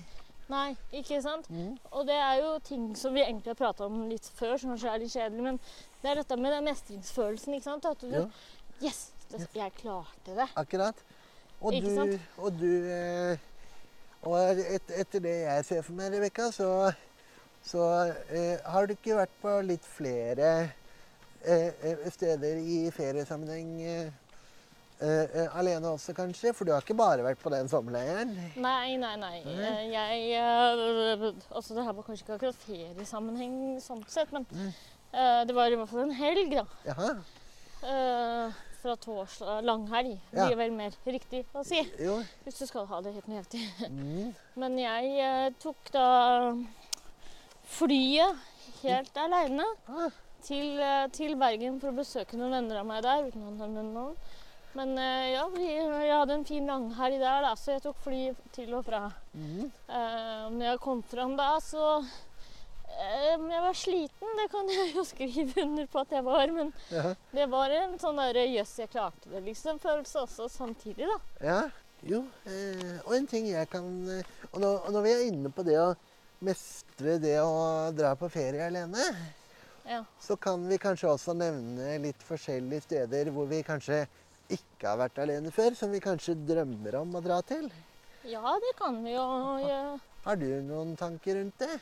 Nei, 0.52 0.74
ikke 0.92 1.18
sant? 1.24 1.48
Mm. 1.48 1.72
Og 1.96 2.04
det 2.06 2.16
er 2.20 2.36
jo 2.42 2.50
ting 2.66 2.90
som 3.00 3.14
vi 3.16 3.24
egentlig 3.24 3.54
har 3.54 3.58
prata 3.58 3.88
om 3.88 4.04
litt 4.10 4.26
før, 4.36 4.58
som 4.60 4.74
kanskje 4.74 4.92
er 4.92 5.00
litt 5.02 5.14
kjedelig, 5.14 5.46
men 5.46 5.58
det 6.02 6.12
er 6.12 6.20
dette 6.20 6.38
med 6.38 6.52
den 6.52 6.68
mestringsfølelsen, 6.68 7.56
ikke 7.56 7.70
sant? 7.70 7.88
At 7.90 8.04
du 8.04 8.12
Ja. 8.12 8.28
Yes! 8.82 9.10
Det, 9.30 9.40
jeg 9.56 9.72
klarte 9.78 10.34
det. 10.36 10.46
Akkurat. 10.60 10.98
Og 11.64 11.74
Ikke 11.74 11.88
du, 11.88 11.94
sant? 11.96 12.26
og 12.38 12.58
du 12.60 12.70
eh, 12.92 13.38
Og 14.24 14.60
et, 14.60 14.90
etter 15.00 15.22
det 15.24 15.34
jeg 15.40 15.64
ser 15.64 15.82
for 15.86 15.96
meg, 15.96 16.12
Rebekka, 16.12 16.50
så, 16.52 16.68
så 17.64 17.88
eh, 18.28 18.60
har 18.64 18.86
du 18.86 18.94
ikke 18.94 19.16
vært 19.18 19.34
på 19.42 19.54
litt 19.64 19.84
flere 19.84 20.50
steder 22.14 22.60
i 22.60 22.90
feriesammenheng 22.94 23.70
eh, 23.82 24.10
eh, 25.00 25.24
eh, 25.24 25.56
alene 25.58 25.92
også, 25.94 26.14
kanskje? 26.16 26.54
For 26.56 26.64
du 26.64 26.72
har 26.72 26.84
ikke 26.84 26.96
bare 26.98 27.24
vært 27.26 27.42
på 27.42 27.52
den 27.52 27.68
sommerleiren? 27.68 28.34
Nei, 28.56 28.96
nei, 29.00 29.14
nei. 29.20 29.38
Eh, 29.44 29.80
Jeg 29.92 30.26
eh, 30.40 31.30
Altså, 31.50 31.74
det 31.74 31.84
her 31.84 31.92
var 31.92 32.06
kanskje 32.08 32.24
ikke 32.24 32.38
akkurat 32.38 32.60
feriesammenheng 32.66 33.80
sånn 33.84 34.04
sett, 34.08 34.32
men 34.32 34.46
mm. 34.50 34.70
eh, 35.12 35.40
det 35.48 35.56
var 35.56 35.72
i 35.72 35.80
hvert 35.80 35.92
fall 35.92 36.06
en 36.06 36.16
helg, 36.20 36.54
da. 36.60 36.66
Jaha. 36.90 37.16
Uh, 37.84 38.54
fra 38.80 38.94
torsdag 38.96 39.64
Langhelg 39.64 40.14
Ja. 40.32 40.46
blir 40.46 40.56
vel 40.56 40.72
mer 40.72 40.92
riktig 41.04 41.42
å 41.56 41.62
si. 41.64 41.82
Jo. 42.00 42.18
Hvis 42.44 42.58
du 42.60 42.66
skal 42.68 42.86
ha 42.88 43.00
det 43.04 43.12
helt 43.12 43.28
nøyaktig. 43.28 43.60
Mm. 43.88 44.32
Men 44.60 44.78
jeg 44.80 45.10
eh, 45.24 45.48
tok 45.60 45.92
da 45.92 46.08
flyet 47.76 48.40
helt 48.82 49.16
aleine 49.16 49.64
Ah, 49.88 50.10
til, 50.46 50.78
eh, 50.80 51.06
til 51.14 51.36
Bergen 51.40 51.80
for 51.82 51.92
å 51.92 51.98
besøke 51.98 52.38
noen 52.38 52.54
venner 52.58 52.80
av 52.82 52.88
meg 52.88 53.02
der. 53.04 53.28
uten 53.28 53.46
å 53.48 53.54
nevne 53.58 53.84
noen. 53.92 54.16
Men 54.74 54.96
eh, 54.98 55.32
ja, 55.36 55.44
vi, 55.54 55.68
jeg 55.70 56.10
hadde 56.10 56.34
en 56.34 56.44
fin 56.48 56.66
langhelg 56.66 57.20
der, 57.22 57.44
da, 57.46 57.52
så 57.58 57.76
jeg 57.76 57.82
tok 57.84 57.98
fly 58.02 58.22
til 58.56 58.72
og 58.74 58.84
fra. 58.88 59.04
mm. 59.32 59.68
Uh, 59.88 60.46
når 60.54 60.64
jeg 60.72 60.80
kom 60.82 61.02
fram 61.06 61.36
da, 61.38 61.52
så 61.62 61.84
eh, 62.02 63.36
Jeg 63.38 63.60
var 63.62 63.76
sliten, 63.78 64.32
det 64.40 64.48
kan 64.50 64.72
jeg 64.74 64.90
jo 64.96 65.04
skrive 65.12 65.62
under 65.62 65.86
på 65.92 66.02
at 66.02 66.16
jeg 66.18 66.24
var. 66.26 66.50
Men 66.56 66.72
Ja. 66.90 67.14
det 67.32 67.46
var 67.52 67.70
en 67.70 67.94
sånn 68.02 68.18
derre 68.18 68.44
jøss, 68.50 68.74
jeg 68.82 68.90
klarte 68.90 69.30
det, 69.30 69.44
liksom, 69.46 69.78
følelse 69.82 70.26
også 70.26 70.50
samtidig, 70.50 71.06
da. 71.06 71.20
ja. 71.52 71.62
Jo. 72.04 72.18
Uh, 72.44 72.98
og 73.06 73.14
en 73.16 73.26
ting 73.30 73.46
jeg 73.48 73.64
kan 73.72 73.86
uh, 74.10 74.34
og, 74.50 74.58
nå, 74.60 74.72
og 74.84 74.90
når 74.92 75.06
vi 75.06 75.12
er 75.14 75.22
inne 75.30 75.48
på 75.54 75.62
det 75.64 75.78
å 75.80 75.94
mestre 76.44 77.14
det 77.22 77.38
å 77.40 77.54
dra 77.96 78.10
på 78.20 78.28
ferie 78.28 78.66
alene 78.66 79.06
Ja. 79.84 80.02
Så 80.20 80.36
kan 80.40 80.62
vi 80.68 80.78
kanskje 80.80 81.10
også 81.12 81.34
nevne 81.36 81.98
litt 82.00 82.22
forskjellige 82.24 82.86
steder 82.86 83.30
hvor 83.34 83.48
vi 83.50 83.62
kanskje 83.66 84.04
ikke 84.52 84.88
har 84.88 84.98
vært 85.00 85.18
alene 85.24 85.50
før, 85.52 85.74
som 85.76 85.92
vi 85.92 86.00
kanskje 86.04 86.36
drømmer 86.48 86.96
om 87.00 87.14
å 87.16 87.22
dra 87.24 87.40
til. 87.44 87.70
ja, 88.24 88.54
det 88.60 88.72
kan 88.78 89.02
vi 89.04 89.12
jo 89.14 89.24
gjøre. 89.60 89.98
Har 90.24 90.36
du 90.40 90.48
noen 90.64 90.94
tanker 90.96 91.36
rundt 91.40 91.58
det? 91.60 91.74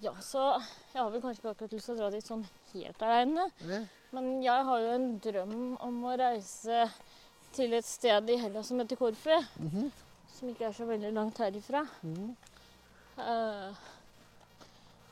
Ja, 0.00 0.14
så 0.24 0.42
jeg 0.94 1.02
har 1.02 1.10
vel 1.12 1.20
kanskje 1.20 1.42
ikke 1.42 1.50
akkurat 1.52 1.72
lyst 1.76 1.90
til 1.90 1.94
å 1.94 2.00
dra 2.00 2.10
dit 2.14 2.24
sånn 2.24 2.44
helt 2.72 3.02
aleine. 3.04 3.50
Ja. 3.68 3.80
Men 4.16 4.30
jeg 4.42 4.64
har 4.68 4.80
jo 4.80 4.94
en 4.96 5.08
drøm 5.22 5.56
om 5.84 5.98
å 6.08 6.14
reise 6.16 6.86
til 7.52 7.74
et 7.76 7.84
sted 7.84 8.30
i 8.32 8.38
Hellas 8.40 8.70
som 8.72 8.80
heter 8.80 8.96
Korfu. 8.96 9.36
Mhm. 9.60 9.90
Som 10.32 10.48
ikke 10.48 10.70
er 10.70 10.72
så 10.72 10.86
veldig 10.88 11.10
langt 11.12 11.36
herifra. 11.42 11.82
Mm. 12.00 12.30
Eh, 13.20 13.80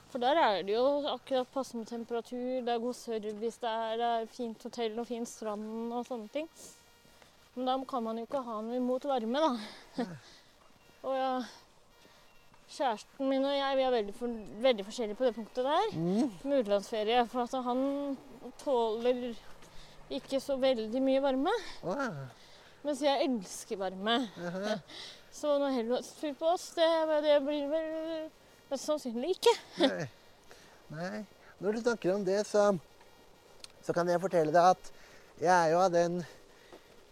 for 0.09 0.23
der 0.23 0.41
er 0.41 0.63
det 0.65 0.75
jo 0.75 0.85
akkurat 1.11 1.51
passe 1.53 1.77
med 1.77 1.87
temperatur, 1.87 2.61
det 2.65 2.73
er 2.73 2.83
god 2.83 2.97
service 2.97 3.61
der, 3.61 3.97
det 4.01 4.11
er 4.11 4.29
fint 4.33 4.63
hotell 4.63 4.99
og 4.99 5.07
fin 5.07 5.27
strand 5.29 5.93
og 5.93 6.07
sånne 6.09 6.29
ting. 6.33 6.49
Men 7.55 7.67
da 7.67 7.79
kan 7.91 8.05
man 8.07 8.21
jo 8.21 8.27
ikke 8.29 8.45
ha 8.47 8.61
noe 8.63 8.79
imot 8.79 9.09
varme, 9.11 9.43
da. 9.43 10.05
og 11.09 11.17
ja, 11.19 11.33
kjæresten 12.69 13.29
min 13.29 13.45
og 13.49 13.55
jeg 13.57 13.77
vi 13.77 13.85
er 13.85 13.95
veldig, 13.97 14.15
for, 14.17 14.41
veldig 14.65 14.89
forskjellige 14.89 15.19
på 15.19 15.27
det 15.27 15.35
punktet 15.37 15.69
der. 15.69 15.95
Mm. 15.95 16.33
Med 16.45 16.59
utenlandsferie. 16.63 17.25
For 17.29 17.45
altså, 17.45 17.63
han 17.67 17.83
tåler 18.63 19.23
ikke 20.11 20.41
så 20.41 20.57
veldig 20.61 21.03
mye 21.05 21.23
varme. 21.23 21.55
Wow. 21.83 22.21
Mens 22.87 23.03
jeg 23.03 23.25
elsker 23.27 23.81
varme. 23.81 24.21
jaha. 24.39 24.79
Så 25.39 25.53
noe 25.61 25.69
helårstur 25.71 26.33
på 26.39 26.47
oss, 26.55 26.71
det, 26.75 26.87
det 27.23 27.35
blir 27.45 27.67
vel 27.71 28.31
mest 28.71 28.89
sannsynlig 28.89 29.35
ikke. 29.37 29.55
Nei. 29.83 30.09
Nei. 30.95 31.21
Når 31.59 31.75
du 31.75 31.81
snakker 31.83 32.15
om 32.15 32.25
det, 32.27 32.39
så, 32.47 32.71
så 33.83 33.95
kan 33.97 34.09
jeg 34.09 34.23
fortelle 34.23 34.55
deg 34.55 34.73
at 34.77 34.91
jeg 35.39 35.53
er 35.53 35.73
jo 35.73 35.81
av 35.83 35.93
den 35.95 36.21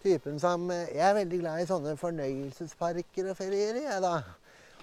typen 0.03 0.39
som 0.39 0.69
Jeg 0.71 1.03
er 1.03 1.17
veldig 1.17 1.39
glad 1.41 1.63
i 1.63 1.69
sånne 1.69 1.95
fornøyelsesparker 1.99 3.31
og 3.33 3.39
ferier, 3.39 3.81
jeg, 3.83 4.03
da. 4.05 4.21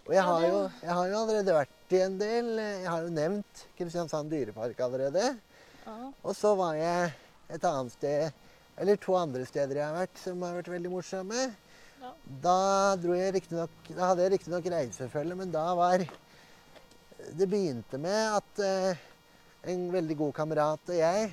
Og 0.04 0.12
jeg 0.12 0.24
har, 0.28 0.46
jo, 0.50 0.62
jeg 0.84 0.96
har 0.98 1.08
jo 1.08 1.20
allerede 1.22 1.56
vært 1.56 1.96
i 1.96 2.00
en 2.04 2.16
del. 2.20 2.50
Jeg 2.60 2.90
har 2.90 3.06
jo 3.06 3.12
nevnt 3.16 3.62
Kristiansand 3.78 4.32
dyrepark 4.34 4.82
allerede. 4.84 5.30
Ja. 5.86 5.96
Og 6.24 6.36
så 6.36 6.52
var 6.60 6.76
jeg 6.76 7.14
et 7.54 7.68
annet 7.70 7.96
sted, 7.96 8.50
eller 8.84 9.00
to 9.00 9.16
andre 9.16 9.46
steder 9.48 9.80
jeg 9.80 9.86
har 9.86 9.96
vært, 10.02 10.20
som 10.20 10.44
har 10.44 10.58
vært 10.60 10.72
veldig 10.74 10.92
morsomme. 10.92 11.46
Ja. 12.04 12.12
Da, 12.44 12.58
dro 13.00 13.16
jeg 13.16 13.46
nok, 13.54 13.80
da 13.94 14.10
hadde 14.10 14.26
jeg 14.26 14.36
riktignok 14.36 14.68
reisefølge, 14.74 15.40
men 15.40 15.56
da 15.56 15.70
var 15.80 16.04
Det 17.32 17.48
begynte 17.48 17.98
med 18.02 18.38
at 18.42 18.60
eh, 18.64 19.04
en 19.72 19.88
veldig 19.94 20.18
god 20.20 20.34
kamerat 20.36 20.92
og 20.92 20.98
jeg 20.98 21.32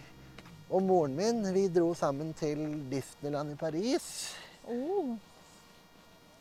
og 0.70 0.84
moren 0.86 1.16
min 1.18 1.42
vi 1.54 1.66
dro 1.72 1.90
sammen 1.98 2.30
til 2.38 2.60
Disneyland 2.90 3.56
i 3.56 3.58
Paris. 3.58 4.04
Oh, 4.70 5.16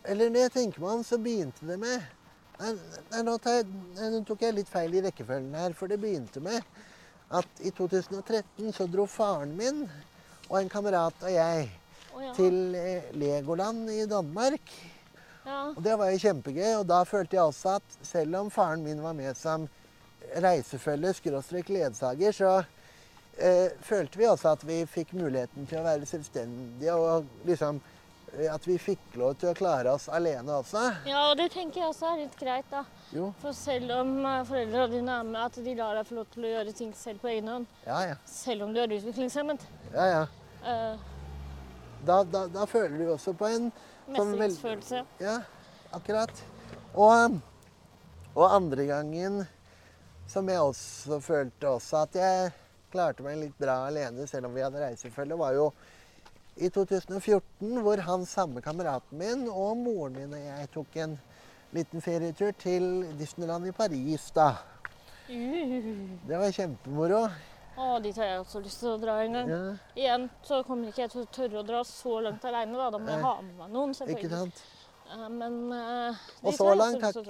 Eller 0.06 0.30
når 0.30 0.46
jeg 0.46 0.54
tenker 0.54 0.84
meg 0.84 1.00
om, 1.00 1.04
så 1.04 1.18
begynte 1.18 1.66
det 1.68 1.80
med 1.82 2.16
Nei, 2.60 2.74
nei 3.14 3.20
nå, 3.24 3.38
jeg, 3.40 3.68
nei, 3.96 4.08
nå 4.12 4.18
tok 4.28 4.42
jeg 4.44 4.56
litt 4.58 4.68
feil 4.68 4.98
i 5.00 5.02
rekkefølgen 5.06 5.54
her. 5.56 5.72
For 5.80 5.88
det 5.88 5.96
begynte 6.02 6.42
med 6.44 6.60
at 7.32 7.62
i 7.64 7.72
2013 7.72 8.74
så 8.76 8.88
dro 8.92 9.06
faren 9.08 9.54
min 9.56 9.86
og 10.50 10.58
en 10.60 10.72
kamerat 10.72 11.24
og 11.24 11.32
jeg 11.32 11.70
oh, 12.12 12.20
ja. 12.20 12.34
til 12.36 12.76
eh, 12.76 13.08
Legoland 13.16 13.88
i 13.94 14.04
Danmark. 14.12 14.74
Ja. 15.46 15.60
Og 15.76 15.84
det 15.84 15.96
var 16.00 16.12
jo 16.12 16.22
kjempegøy. 16.24 16.74
Og 16.80 16.88
da 16.90 17.04
følte 17.08 17.38
jeg 17.38 17.44
også 17.44 17.78
at 17.80 18.00
selv 18.06 18.42
om 18.42 18.52
faren 18.54 18.84
min 18.86 19.04
var 19.04 19.16
med 19.18 19.38
som 19.38 19.68
reisefølge, 20.36 21.14
skråstrek 21.18 21.70
ledsager, 21.74 22.36
så 22.36 22.52
eh, 23.38 23.72
følte 23.82 24.20
vi 24.20 24.28
også 24.30 24.54
at 24.54 24.66
vi 24.68 24.84
fikk 24.90 25.16
muligheten 25.18 25.70
til 25.70 25.82
å 25.82 25.88
være 25.88 26.10
selvstendige. 26.10 26.96
Og 26.96 27.48
liksom 27.48 27.82
eh, 28.36 28.48
at 28.54 28.68
vi 28.68 28.78
fikk 28.82 29.18
lov 29.20 29.38
til 29.42 29.52
å 29.52 29.58
klare 29.58 29.94
oss 29.96 30.10
alene 30.14 30.60
også. 30.60 30.86
ja, 31.10 31.26
og 31.32 31.38
det 31.40 31.50
tenker 31.56 31.84
jeg 31.84 31.92
også 31.94 32.12
er 32.12 32.24
litt 32.26 32.40
greit, 32.40 32.68
da. 32.72 32.84
Jo, 33.16 33.32
For 33.42 33.56
selv 33.58 33.96
om 33.96 34.12
foreldrene 34.20 34.50
foreldra 34.52 34.90
dine 34.92 35.20
er 35.22 35.30
med, 35.32 35.40
at 35.48 35.62
de 35.66 35.78
lar 35.80 35.96
deg 35.98 36.10
få 36.10 36.20
lov 36.20 36.28
til 36.36 36.46
å 36.46 36.58
gjøre 36.58 36.76
ting 36.78 36.92
selv 36.98 37.24
på 37.24 37.32
egen 37.32 37.54
hånd. 37.56 37.72
ja 37.88 38.04
ja. 38.12 38.20
Selv 38.30 38.68
om 38.68 38.76
du 38.76 38.84
er 38.84 39.00
utviklingshemmet. 39.00 39.66
ja, 39.94 40.12
ja. 40.18 40.28
Uh. 40.60 41.08
Da, 42.08 42.22
da, 42.24 42.46
da 42.48 42.66
føler 42.68 42.96
du 42.96 43.10
også 43.12 43.34
på 43.36 43.48
en 43.48 43.66
Som 44.16 44.32
vel- 44.34 44.40
mestringsfølelse. 44.42 45.04
Ja, 45.22 45.38
akkurat. 45.94 46.34
Og, 46.94 47.40
og 48.36 48.46
andre 48.56 48.86
gangen 48.90 49.44
som 50.30 50.50
jeg 50.50 50.62
også 50.62 51.20
følte 51.26 51.70
også 51.70 52.04
at 52.04 52.16
jeg 52.20 52.52
klarte 52.94 53.24
meg 53.26 53.38
litt 53.38 53.58
bra 53.62 53.84
alene, 53.88 54.26
selv 54.30 54.50
om 54.50 54.54
vi 54.56 54.62
hadde 54.66 54.82
reisefølge, 54.82 55.38
var 55.38 55.54
jo 55.58 55.72
i 56.60 56.70
2014, 56.70 57.80
hvor 57.86 58.02
han 58.04 58.26
samme 58.28 58.62
kameraten 58.62 59.18
min 59.18 59.46
og 59.50 59.78
moren 59.78 60.18
min 60.18 60.34
og 60.34 60.42
jeg 60.44 60.70
tok 60.74 60.98
en 61.06 61.14
liten 61.74 62.02
ferietur 62.02 62.52
til 62.60 63.06
Disneyland 63.20 63.70
i 63.70 63.72
Paris, 63.78 64.32
da. 64.36 64.52
Det 65.30 66.38
var 66.42 66.50
kjempemoro. 66.52 67.28
Å, 67.80 68.00
dit 68.04 68.18
har 68.20 68.28
jeg 68.28 68.40
også 68.42 68.60
lyst 68.64 68.82
til 68.84 68.92
å 68.92 68.98
dra 69.00 69.16
gang. 69.24 69.50
Ja, 69.50 69.60
Igjen 69.96 70.26
så 70.44 70.60
kommer 70.68 70.90
ikke 70.90 71.06
jeg 71.06 71.14
til 71.14 71.22
å 71.24 71.30
tørre 71.32 71.62
å 71.62 71.66
dra 71.68 71.84
så 71.88 72.18
langt 72.26 72.44
aleine, 72.50 72.76
da. 72.76 72.90
Da 72.92 73.00
må 73.00 73.14
jeg 73.14 73.24
ha 73.24 73.34
med 73.40 73.54
meg 73.62 73.72
noen, 73.76 73.94
ikke 73.96 74.02
selvfølgelig. 74.02 74.40
sant? 74.42 74.64
Eh, 75.14 75.28
Men 75.40 75.60
uh, 75.72 76.26
Og 76.44 76.58
så 76.58 76.74
langt. 76.76 77.22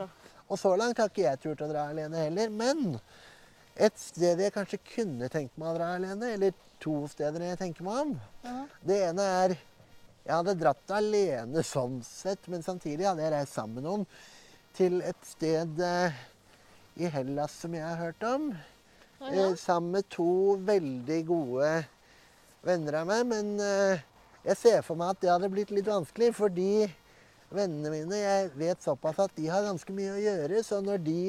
Og 0.49 0.57
så 0.57 0.71
langt 0.81 0.97
har 0.97 1.11
ikke 1.11 1.27
jeg 1.27 1.41
turt 1.43 1.61
å 1.61 1.69
dra 1.69 1.83
alene 1.91 2.23
heller. 2.25 2.49
Men 2.49 2.97
et 3.77 4.01
sted 4.01 4.41
jeg 4.41 4.55
kanskje 4.55 4.81
kunne 4.95 5.29
tenkt 5.31 5.53
meg 5.61 5.69
å 5.69 5.77
dra 5.77 5.91
alene, 5.99 6.33
eller 6.33 6.57
to 6.81 7.03
steder 7.11 7.45
jeg 7.51 7.59
tenker 7.61 7.85
meg 7.85 8.01
om 8.05 8.15
Ja. 8.47 8.55
Det 8.81 8.97
ene 9.11 9.27
er 9.43 9.53
Jeg 9.53 10.33
hadde 10.35 10.57
dratt 10.59 10.91
alene 10.93 11.61
sånn 11.65 12.01
sett, 12.05 12.47
men 12.51 12.61
samtidig 12.65 13.07
hadde 13.07 13.23
jeg 13.23 13.33
reist 13.33 13.55
sammen 13.55 13.79
med 13.79 13.87
noen 13.87 14.03
til 14.77 14.99
et 15.01 15.23
sted 15.25 15.79
eh, 15.81 16.19
i 17.01 17.09
Hellas 17.09 17.55
som 17.63 17.73
jeg 17.73 17.81
har 17.81 17.97
hørt 17.97 18.25
om. 18.27 18.51
Å, 19.19 19.29
ja. 19.33 19.49
Eh, 19.49 19.55
sammen 19.59 19.91
med 19.97 20.07
to 20.11 20.55
veldig 20.67 21.19
gode 21.27 21.71
venner 22.65 23.01
av 23.01 23.09
meg. 23.09 23.25
Men 23.27 23.53
eh, 23.63 24.03
jeg 24.47 24.59
ser 24.61 24.81
for 24.87 24.99
meg 24.99 25.13
at 25.15 25.21
det 25.23 25.31
hadde 25.33 25.51
blitt 25.51 25.73
litt 25.75 25.89
vanskelig, 25.89 26.31
fordi 26.37 26.87
vennene 27.49 27.89
mine 27.89 28.17
Jeg 28.19 28.51
vet 28.59 28.83
såpass 28.85 29.19
at 29.23 29.33
de 29.35 29.47
har 29.49 29.65
ganske 29.65 29.95
mye 29.95 30.15
å 30.15 30.21
gjøre. 30.23 30.63
Så 30.63 30.79
når 30.85 31.03
de 31.03 31.19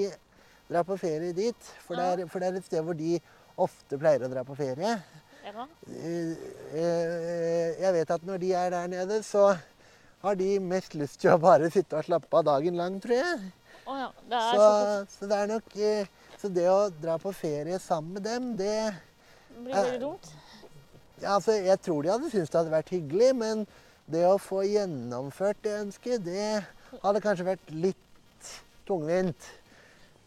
drar 0.70 0.86
på 0.86 0.98
ferie 1.00 1.34
dit 1.34 1.70
For, 1.86 1.96
det, 1.98 2.06
er, 2.06 2.30
for 2.30 2.38
det 2.42 2.50
er 2.52 2.60
et 2.60 2.68
sted 2.68 2.84
hvor 2.86 2.94
de 2.98 3.16
ofte 3.60 3.98
pleier 4.00 4.22
å 4.24 4.30
dra 4.32 4.44
på 4.46 4.54
ferie. 4.58 4.94
Ja. 5.44 5.66
Eh, 5.90 6.36
eh, 6.76 7.80
Jeg 7.80 7.92
vet 7.96 8.14
at 8.14 8.26
når 8.28 8.38
de 8.44 8.52
er 8.54 8.70
der 8.76 8.90
nede, 8.92 9.22
så 9.26 9.50
har 10.20 10.36
de 10.36 10.58
mest 10.62 10.94
lyst 10.94 11.18
til 11.22 11.32
å 11.32 11.40
bare 11.40 11.70
sitte 11.72 11.96
og 11.96 12.04
slappe 12.06 12.36
av 12.36 12.44
dagen 12.46 12.76
lang, 12.78 12.98
tror 13.00 13.16
jeg. 13.16 13.50
Oh 13.88 13.96
ja. 13.98 14.10
Det 14.28 14.40
Så, 14.44 14.56
såpass. 14.60 15.14
så 15.16 15.28
det 15.30 15.38
er 15.40 15.48
nok 15.50 15.76
eh, 15.80 16.10
Så 16.40 16.48
det 16.48 16.64
å 16.72 16.88
dra 17.02 17.18
på 17.20 17.34
ferie 17.36 17.76
sammen 17.82 18.16
med 18.16 18.24
dem, 18.24 18.52
det 18.56 18.94
blir 19.60 19.76
det 19.76 19.98
dumt. 20.00 20.28
ja, 21.20 21.34
altså, 21.34 21.52
Jeg 21.52 21.80
tror 21.84 22.02
de 22.02 22.12
hadde 22.14 22.30
syntes 22.32 22.48
det 22.48 22.60
hadde 22.62 22.72
vært 22.72 22.92
hyggelig, 22.94 23.34
men 23.36 23.66
det 24.10 24.22
å 24.24 24.38
få 24.40 24.62
gjennomført 24.64 25.60
det 25.66 25.74
ønsket, 25.82 26.24
det 26.24 26.46
hadde 27.02 27.22
kanskje 27.22 27.50
vært 27.50 27.74
litt 27.74 28.52
tungvint. 28.88 29.50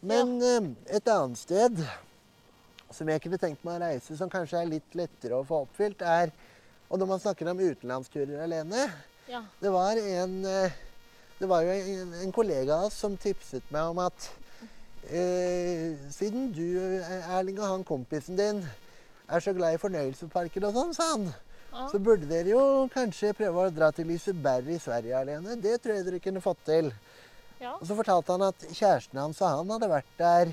Men 0.04 0.36
ja. 0.38 0.60
et 1.00 1.10
annet 1.10 1.40
sted 1.40 1.82
som 2.94 3.10
jeg 3.10 3.24
kunne 3.24 3.40
tenkt 3.42 3.66
meg 3.66 3.80
å 3.80 3.88
reise, 3.88 4.14
som 4.14 4.30
kanskje 4.30 4.60
er 4.60 4.70
litt 4.70 4.94
lettere 4.94 5.40
å 5.40 5.46
få 5.46 5.64
oppfylt, 5.66 6.04
er 6.04 6.30
Og 6.92 7.00
når 7.00 7.08
man 7.10 7.20
snakker 7.20 7.48
om 7.50 7.58
utenlandsturer 7.58 8.44
alene 8.44 8.86
Ja. 9.26 9.40
Det 9.58 9.70
var 9.72 9.96
en 9.98 10.34
eh, 10.44 10.74
Det 11.40 11.48
var 11.48 11.64
jo 11.64 11.72
en, 11.72 12.12
en 12.22 12.32
kollega 12.32 12.76
av 12.76 12.90
oss 12.90 13.00
som 13.02 13.16
tipset 13.18 13.64
meg 13.74 13.90
om 13.90 13.98
at 14.04 14.28
eh, 15.10 15.94
siden 16.10 16.52
du, 16.54 16.64
eh, 17.00 17.30
Erling, 17.36 17.58
og 17.60 17.68
han 17.68 17.84
kompisen 17.84 18.36
din 18.38 18.62
er 19.28 19.40
så 19.40 19.52
glad 19.56 19.74
i 19.74 19.80
fornøyelsesparker 19.82 20.64
og 20.68 20.74
sånn, 20.76 20.94
sa 20.94 21.10
han, 21.14 21.26
Ja. 21.74 21.88
så 21.90 21.98
burde 21.98 22.28
dere 22.28 22.48
jo 22.52 22.88
kanskje 22.94 23.32
prøve 23.34 23.64
å 23.66 23.74
dra 23.74 23.90
til 23.90 24.06
Liseberg 24.06 24.68
i 24.68 24.78
Sverige 24.78 25.16
alene. 25.18 25.56
Det 25.60 25.80
tror 25.82 25.94
jeg 25.96 26.04
dere 26.06 26.20
kunne 26.20 26.40
fått 26.40 26.64
til. 26.64 26.92
ja. 27.60 27.72
Og 27.80 27.86
så 27.86 27.96
fortalte 27.96 28.30
han 28.32 28.42
at 28.42 28.58
kjæresten 28.70 29.18
hans 29.18 29.40
og 29.42 29.48
han 29.48 29.70
hadde 29.70 29.88
vært 29.88 30.12
der 30.18 30.52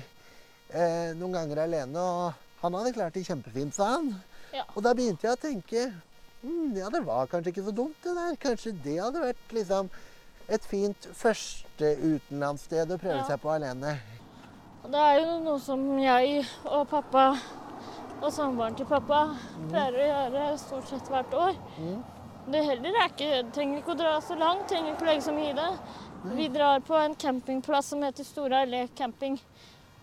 eh, 0.72 1.12
noen 1.14 1.32
ganger 1.32 1.58
alene, 1.62 1.98
og 1.98 2.32
han 2.62 2.74
hadde 2.74 2.92
klart 2.94 3.12
det 3.14 3.26
kjempefint, 3.26 3.74
sa 3.74 3.84
han. 3.98 4.14
Ja. 4.52 4.64
Og 4.74 4.82
da 4.82 4.94
begynte 4.94 5.22
jeg 5.28 5.36
å 5.36 5.40
tenke 5.40 5.92
mm, 6.42 6.76
ja, 6.76 6.88
det 6.90 7.04
var 7.06 7.26
kanskje 7.26 7.52
ikke 7.52 7.64
så 7.68 7.74
dumt, 7.74 7.96
det 8.02 8.14
der. 8.16 8.36
Kanskje 8.40 8.72
det 8.82 8.98
hadde 9.00 9.20
vært 9.22 9.52
liksom 9.52 9.90
et 10.48 10.64
fint 10.66 11.06
første 11.14 11.92
utenlandssted 12.02 12.90
å 12.90 12.98
prøve 12.98 13.20
Ja. 13.22 13.26
seg 13.28 13.40
på 13.40 13.50
alene. 13.54 13.98
Og 14.82 14.90
Det 14.90 15.02
er 15.08 15.18
jo 15.20 15.34
noe 15.44 15.58
som 15.62 15.82
jeg 16.02 16.46
og 16.66 16.88
pappa 16.90 17.26
og 18.22 18.30
samboeren 18.34 18.74
til 18.78 18.86
pappa 18.86 19.20
pleier 19.70 19.94
å 19.98 20.08
gjøre 20.08 20.46
stort 20.58 20.90
sett 20.90 21.10
hvert 21.10 21.34
år. 21.34 21.58
Mm. 21.78 22.00
Det 22.52 22.62
heller 22.66 22.98
er 22.98 23.10
ikke, 23.10 23.28
trenger 23.54 23.78
ikke 23.78 23.94
å 23.94 23.98
dra 23.98 24.16
så 24.22 24.34
langt, 24.38 24.66
trenger 24.70 24.94
ikke 24.94 25.06
å 25.06 25.08
legge 25.10 25.26
så 25.26 25.34
mye 25.34 25.52
i 25.52 25.58
det. 25.58 25.68
Vi 26.34 26.48
drar 26.54 26.82
på 26.86 26.94
en 26.98 27.14
campingplass 27.18 27.92
som 27.92 28.02
heter 28.02 28.26
Store 28.26 28.62
Allé 28.62 28.84
camping. 28.98 29.38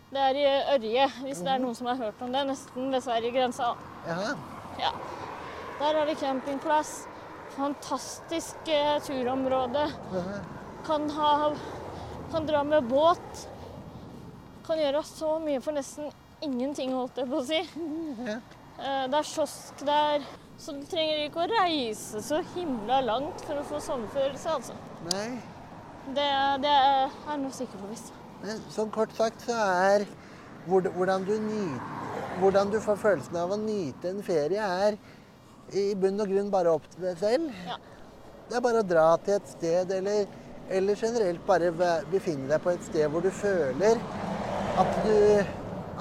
Det 0.09 0.23
er 0.23 0.39
i 0.39 0.45
Ørje, 0.75 1.05
hvis 1.25 1.43
det 1.45 1.51
er 1.53 1.61
noen 1.63 1.75
som 1.77 1.87
har 1.91 1.99
hørt 1.99 2.23
om 2.23 2.31
det. 2.33 2.45
Nesten 2.49 2.89
ved 2.91 3.03
Sverige-grensa. 3.05 3.73
Jaha. 4.07 4.33
Ja. 4.79 4.91
Der 5.79 5.99
er 6.01 6.09
det 6.09 6.17
campingplass. 6.19 6.95
Fantastisk 7.55 8.71
eh, 8.71 8.97
turområde. 9.05 9.85
Kan, 10.87 11.07
ha, 11.13 11.51
kan 12.31 12.47
dra 12.47 12.63
med 12.67 12.87
båt. 12.89 13.47
Kan 14.69 14.77
gjøre 14.77 15.01
så 15.07 15.31
mye 15.41 15.61
for 15.65 15.73
nesten 15.73 16.11
ingenting, 16.45 16.91
holdt 16.93 17.17
jeg 17.17 17.29
på 17.31 17.39
å 17.39 17.45
si. 17.47 17.59
Ja. 18.27 18.35
Eh, 18.77 19.05
Det 19.09 19.17
er 19.17 19.25
kiosk 19.27 19.81
der, 19.87 20.27
så 20.61 20.75
du 20.77 20.83
trenger 20.87 21.23
ikke 21.25 21.41
å 21.41 21.49
reise 21.49 22.21
så 22.23 22.43
himla 22.53 22.99
langt 23.01 23.41
for 23.47 23.57
å 23.57 23.65
få 23.65 23.81
sommerfølelse, 23.81 24.53
altså. 24.59 24.77
Nei. 25.09 25.39
Det, 26.13 26.27
det 26.63 26.69
er 26.75 27.09
jeg 27.09 27.41
nå 27.41 27.49
sikker 27.57 27.81
på, 27.81 27.89
visst. 27.91 28.13
Men 28.43 28.61
sånn 28.71 28.93
kort 28.93 29.11
sagt 29.17 29.43
så 29.47 29.57
er 29.57 30.05
hvordan 30.69 31.25
du, 31.25 31.33
hvordan 32.39 32.71
du 32.71 32.79
får 32.83 33.01
følelsen 33.01 33.41
av 33.41 33.51
å 33.51 33.59
nyte 33.59 34.13
en 34.13 34.23
ferie, 34.23 34.69
er 34.85 34.99
i 35.75 35.89
bunn 35.97 36.21
og 36.21 36.29
grunn 36.31 36.53
bare 36.53 36.77
opp 36.77 36.85
til 36.93 37.09
deg 37.09 37.17
selv. 37.19 37.51
Ja. 37.67 37.81
Det 38.49 38.57
er 38.57 38.65
bare 38.69 38.85
å 38.85 38.87
dra 38.93 39.09
til 39.25 39.35
et 39.41 39.49
sted, 39.49 39.91
eller, 39.97 40.29
eller 40.69 41.03
generelt 41.07 41.45
bare 41.49 41.73
befinne 42.13 42.47
deg 42.53 42.61
på 42.63 42.77
et 42.77 42.85
sted 42.87 43.09
hvor 43.11 43.25
du 43.25 43.33
føler 43.33 43.97
at 44.79 44.99
du, 45.05 45.15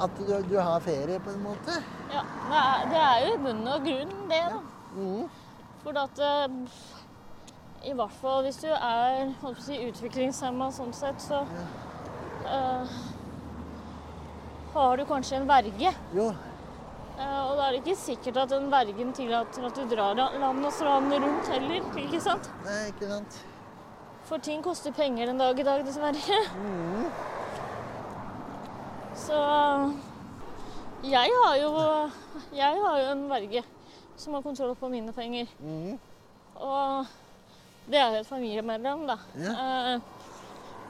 at 0.05 0.21
du, 0.21 0.33
du 0.51 0.57
har 0.61 0.81
ferie, 0.85 1.19
på 1.21 1.35
en 1.35 1.43
måte. 1.43 1.81
Ja, 2.13 2.23
det 2.49 2.63
er, 2.63 2.87
det 2.93 3.03
er 3.03 3.25
jo 3.25 3.35
i 3.35 3.43
bunn 3.47 3.65
og 3.67 3.87
grunn 3.89 4.15
det, 4.31 4.43
da. 4.55 4.63
Mhm. 4.95 5.29
For 5.83 5.99
at 6.01 6.21
eh, 6.27 6.49
I 7.89 7.95
hvert 7.95 8.17
fall 8.21 8.43
hvis 8.47 8.59
du 8.65 8.69
er 8.73 9.33
holdt 9.43 9.61
på 9.61 9.63
å 9.63 9.67
si, 9.69 9.79
utviklingshemma 9.89 10.71
sånn 10.75 10.93
sett, 10.97 11.23
så 11.23 11.45
eh, 12.47 12.99
har 14.75 14.99
du 14.99 15.05
kanskje 15.09 15.41
en 15.41 15.51
verge. 15.51 15.95
Jo, 16.17 16.33
Uh, 17.19 17.51
og 17.51 17.57
da 17.59 17.65
er 17.67 17.75
det 17.75 17.79
ikke 17.81 17.99
sikkert 17.99 18.37
at 18.45 18.53
den 18.53 18.69
vergen 18.71 19.09
tillater 19.11 19.65
at 19.67 19.75
du 19.75 19.91
drar 19.91 20.15
land 20.15 20.67
og 20.69 20.71
strand 20.71 21.11
rundt 21.11 21.49
heller. 21.51 21.89
ikke 21.99 22.21
sant? 22.23 22.47
nei, 22.63 22.93
ikke 22.93 23.09
sant. 23.11 23.39
For 24.29 24.39
ting 24.39 24.63
koster 24.63 24.95
penger 24.95 25.27
den 25.27 25.43
dag 25.43 25.59
i 25.59 25.67
dag, 25.67 25.83
dessverre. 25.83 26.39
Mhm. 26.55 27.09
Så 29.19 29.39
jeg 31.05 31.31
har 31.43 31.57
jo 31.61 31.73
Jeg 32.55 32.83
har 32.83 33.01
jo 33.03 33.11
en 33.13 33.27
verge 33.31 33.65
som 34.19 34.35
har 34.35 34.43
kontroll 34.43 34.75
på 34.75 34.89
mine 34.91 35.13
penger. 35.15 35.47
Mm. 35.63 35.99
Og 36.59 37.07
det 37.89 38.01
er 38.01 38.17
jo 38.17 38.21
et 38.21 38.27
familiemedlem, 38.27 39.07
da. 39.07 39.15
Eh, 39.39 40.01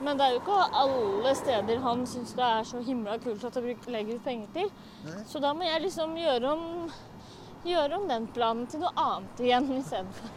Men 0.00 0.16
det 0.18 0.24
er 0.24 0.30
jo 0.32 0.40
ikke 0.40 0.56
alle 0.80 1.34
steder 1.34 1.80
han 1.82 2.06
syns 2.06 2.32
det 2.38 2.44
er 2.46 2.64
så 2.64 2.80
himla 2.86 3.16
kult 3.18 3.44
at 3.44 3.56
jeg 3.58 3.76
legger 3.90 4.14
ut 4.14 4.24
penger 4.24 4.52
til. 4.54 4.68
Nei. 5.04 5.22
Så 5.26 5.42
da 5.42 5.50
må 5.52 5.66
jeg 5.66 5.82
liksom 5.82 6.14
gjøre 6.16 6.52
om, 6.52 6.90
gjøre 7.66 7.98
om 7.98 8.06
den 8.08 8.28
planen 8.30 8.68
til 8.70 8.84
noe 8.84 8.92
annet 8.94 9.42
igjen 9.42 9.66
istedenfor. 9.80 10.36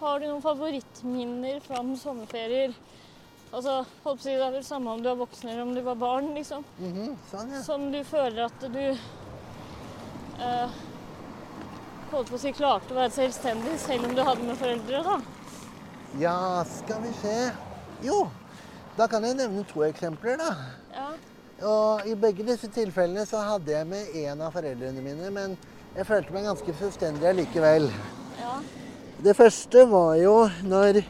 Har 0.00 0.18
du 0.18 0.26
noen 0.26 0.42
favorittminner 0.42 1.60
fra 1.62 1.78
noen 1.78 1.96
sommerferier? 1.96 2.74
Altså, 3.52 3.82
å 4.08 4.14
si, 4.16 4.32
Det 4.32 4.40
er 4.46 4.54
vel 4.54 4.64
samme 4.64 4.94
om 4.94 5.02
du 5.04 5.10
er 5.10 5.18
voksen 5.18 5.50
eller 5.50 5.62
om 5.66 5.74
du 5.76 5.82
var 5.84 5.98
barn, 6.00 6.30
liksom. 6.34 6.64
Mhm. 6.78 7.16
Sånn, 7.30 7.52
ja. 7.52 7.60
Som 7.66 7.90
du 7.92 8.00
føler 8.08 8.46
at 8.46 8.64
du 8.72 8.80
eh, 10.40 10.78
holdt 12.12 12.30
på 12.30 12.38
å 12.38 12.40
si 12.40 12.52
klarte 12.56 12.94
å 12.94 13.00
være 13.02 13.12
selvstendig 13.12 13.76
selv 13.82 14.08
om 14.08 14.16
du 14.16 14.22
hadde 14.24 14.46
med 14.48 14.56
foreldre, 14.60 15.02
da. 15.04 15.18
Ja, 16.20 16.64
skal 16.68 17.04
vi 17.04 17.12
se. 17.20 17.36
Jo, 18.04 18.24
da 18.96 19.06
kan 19.08 19.24
jeg 19.24 19.36
nevne 19.38 19.64
to 19.68 19.84
eksempler, 19.86 20.40
da. 20.40 20.50
Ja. 20.96 21.10
Og 21.62 22.08
I 22.10 22.16
begge 22.18 22.44
disse 22.48 22.68
tilfellene 22.72 23.24
så 23.28 23.40
hadde 23.46 23.70
jeg 23.76 23.86
med 23.86 24.16
en 24.24 24.40
av 24.42 24.52
foreldrene 24.56 25.04
mine, 25.04 25.30
men 25.30 25.56
jeg 25.94 26.08
følte 26.08 26.34
meg 26.34 26.48
ganske 26.48 26.74
selvstendig 26.80 27.28
allikevel. 27.28 27.90
ja. 28.40 28.60
Det 29.22 29.36
første 29.38 29.84
var 29.86 30.16
jo 30.18 30.48
når 30.66 31.04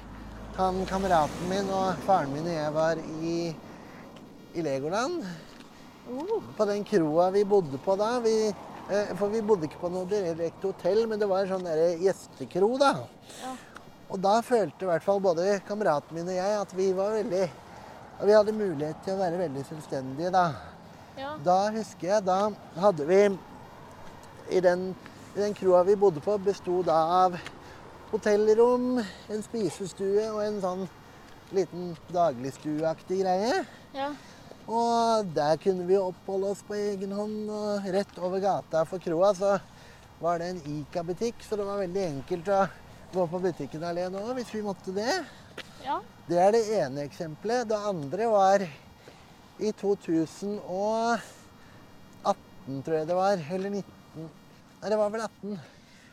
han 0.57 0.83
kameraten 0.87 1.49
min 1.49 1.71
og 1.73 2.01
faren 2.07 2.33
min 2.35 2.45
og 2.47 2.53
jeg 2.55 2.73
var 2.75 3.01
i, 3.01 3.37
i 4.55 4.65
Legoland. 4.65 5.23
Uh, 6.09 6.39
På 6.57 6.67
den 6.69 6.85
kroa 6.85 7.31
vi 7.33 7.45
bodde 7.49 7.81
på 7.81 7.97
da. 7.97 8.19
Vi, 8.21 8.35
eh, 8.91 9.13
for 9.17 9.33
vi 9.33 9.43
bodde 9.43 9.69
ikke 9.69 9.81
på 9.81 9.91
noe 9.93 10.09
direkte 10.11 10.69
hotell, 10.69 11.07
men 11.09 11.21
det 11.23 11.29
var 11.31 11.45
en 11.45 11.55
sånn 11.55 11.65
der 11.65 12.03
gjestekro, 12.03 12.75
da. 12.81 12.93
Ja. 13.41 13.55
Og 14.13 14.21
da 14.21 14.35
følte 14.45 14.85
i 14.85 14.91
hvert 14.91 15.05
fall 15.07 15.23
både 15.25 15.57
kameraten 15.69 16.19
min 16.19 16.29
og 16.29 16.37
jeg 16.37 16.59
at 16.59 16.75
vi 16.77 16.91
var 16.97 17.15
veldig 17.17 17.47
at 17.47 18.27
Vi 18.29 18.35
hadde 18.37 18.53
mulighet 18.55 19.01
til 19.03 19.17
å 19.17 19.23
være 19.23 19.39
veldig 19.41 19.63
selvstendige 19.67 20.31
da. 20.31 20.45
ja. 21.19 21.33
Da 21.43 21.57
husker 21.75 22.07
jeg, 22.07 22.25
da 22.29 22.53
hadde 22.79 23.07
vi 23.09 23.23
I 24.53 24.61
den, 24.61 24.93
i 25.35 25.41
den 25.41 25.55
kroa 25.57 25.81
vi 25.89 25.97
bodde 25.97 26.21
på, 26.21 26.37
besto 26.39 26.83
da 26.87 26.99
av 27.25 27.39
hotellrom, 28.13 29.01
en 29.33 29.43
spisestue 29.45 30.29
og 30.31 30.43
en 30.45 30.61
sånn 30.63 30.85
liten 31.57 31.93
dagligstueaktig 32.13 33.23
greie. 33.25 33.65
ja. 33.97 34.13
Og 34.71 35.27
der 35.35 35.57
kunne 35.59 35.87
vi 35.89 35.97
oppholde 35.99 36.53
oss 36.55 36.61
på 36.63 36.77
egen 36.79 37.13
hånd. 37.17 37.51
Og 37.51 37.89
rett 37.95 38.19
over 38.23 38.39
gata 38.43 38.85
for 38.87 39.03
kroa 39.03 39.33
så 39.35 39.57
var 40.23 40.39
det 40.39 40.53
en 40.53 40.61
Ica-butikk, 40.71 41.43
så 41.43 41.59
det 41.59 41.67
var 41.67 41.81
veldig 41.83 42.05
enkelt 42.07 42.49
å 42.55 42.61
gå 43.13 43.27
på 43.29 43.41
butikken 43.43 43.83
alene 43.85 44.23
òg 44.23 44.37
hvis 44.39 44.53
vi 44.55 44.63
måtte 44.65 44.95
det. 44.95 45.25
ja. 45.85 45.99
Det 46.29 46.39
er 46.39 46.53
det 46.55 46.63
ene 46.79 47.03
eksempelet. 47.03 47.67
Det 47.69 47.77
andre 47.91 48.27
var 48.31 48.63
i 49.59 49.73
2018, 49.75 51.19
tror 52.87 52.97
jeg 52.97 53.09
det 53.11 53.17
var. 53.19 53.43
Eller 53.51 53.71
19. 53.83 54.31
Nei, 54.83 54.89
det 54.89 54.99
var 55.01 55.11
vel 55.11 55.25
18. 55.27 55.59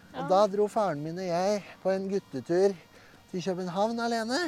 Ja. 0.09 0.23
Og 0.23 0.31
da 0.31 0.39
dro 0.49 0.65
faren 0.71 1.03
min 1.03 1.19
og 1.21 1.27
jeg 1.27 1.61
på 1.83 1.91
en 1.93 2.07
guttetur 2.09 2.73
til 3.29 3.43
København 3.45 3.99
alene. 4.01 4.39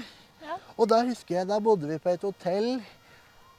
Ja. 0.41 0.58
Og 0.78 0.89
da 0.89 1.04
husker 1.06 1.39
jeg, 1.39 1.50
da 1.50 1.60
bodde 1.62 1.89
vi 1.89 2.00
på 2.02 2.10
et 2.10 2.26
hotell 2.26 2.74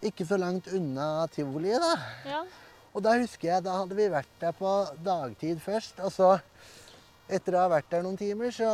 ikke 0.03 0.27
så 0.27 0.39
langt 0.41 0.67
unna 0.75 1.29
tivoliet, 1.31 1.83
da. 1.83 1.93
Ja. 2.27 2.43
Og 2.93 3.05
da 3.05 3.15
husker 3.21 3.49
jeg, 3.49 3.65
da 3.65 3.79
hadde 3.79 3.97
vi 3.97 4.09
vært 4.13 4.33
der 4.41 4.53
på 4.57 4.73
dagtid 5.05 5.63
først. 5.63 6.03
Og 6.05 6.11
så, 6.13 6.33
etter 7.31 7.57
å 7.57 7.63
ha 7.63 7.71
vært 7.73 7.89
der 7.93 8.03
noen 8.05 8.19
timer, 8.21 8.51
så 8.53 8.69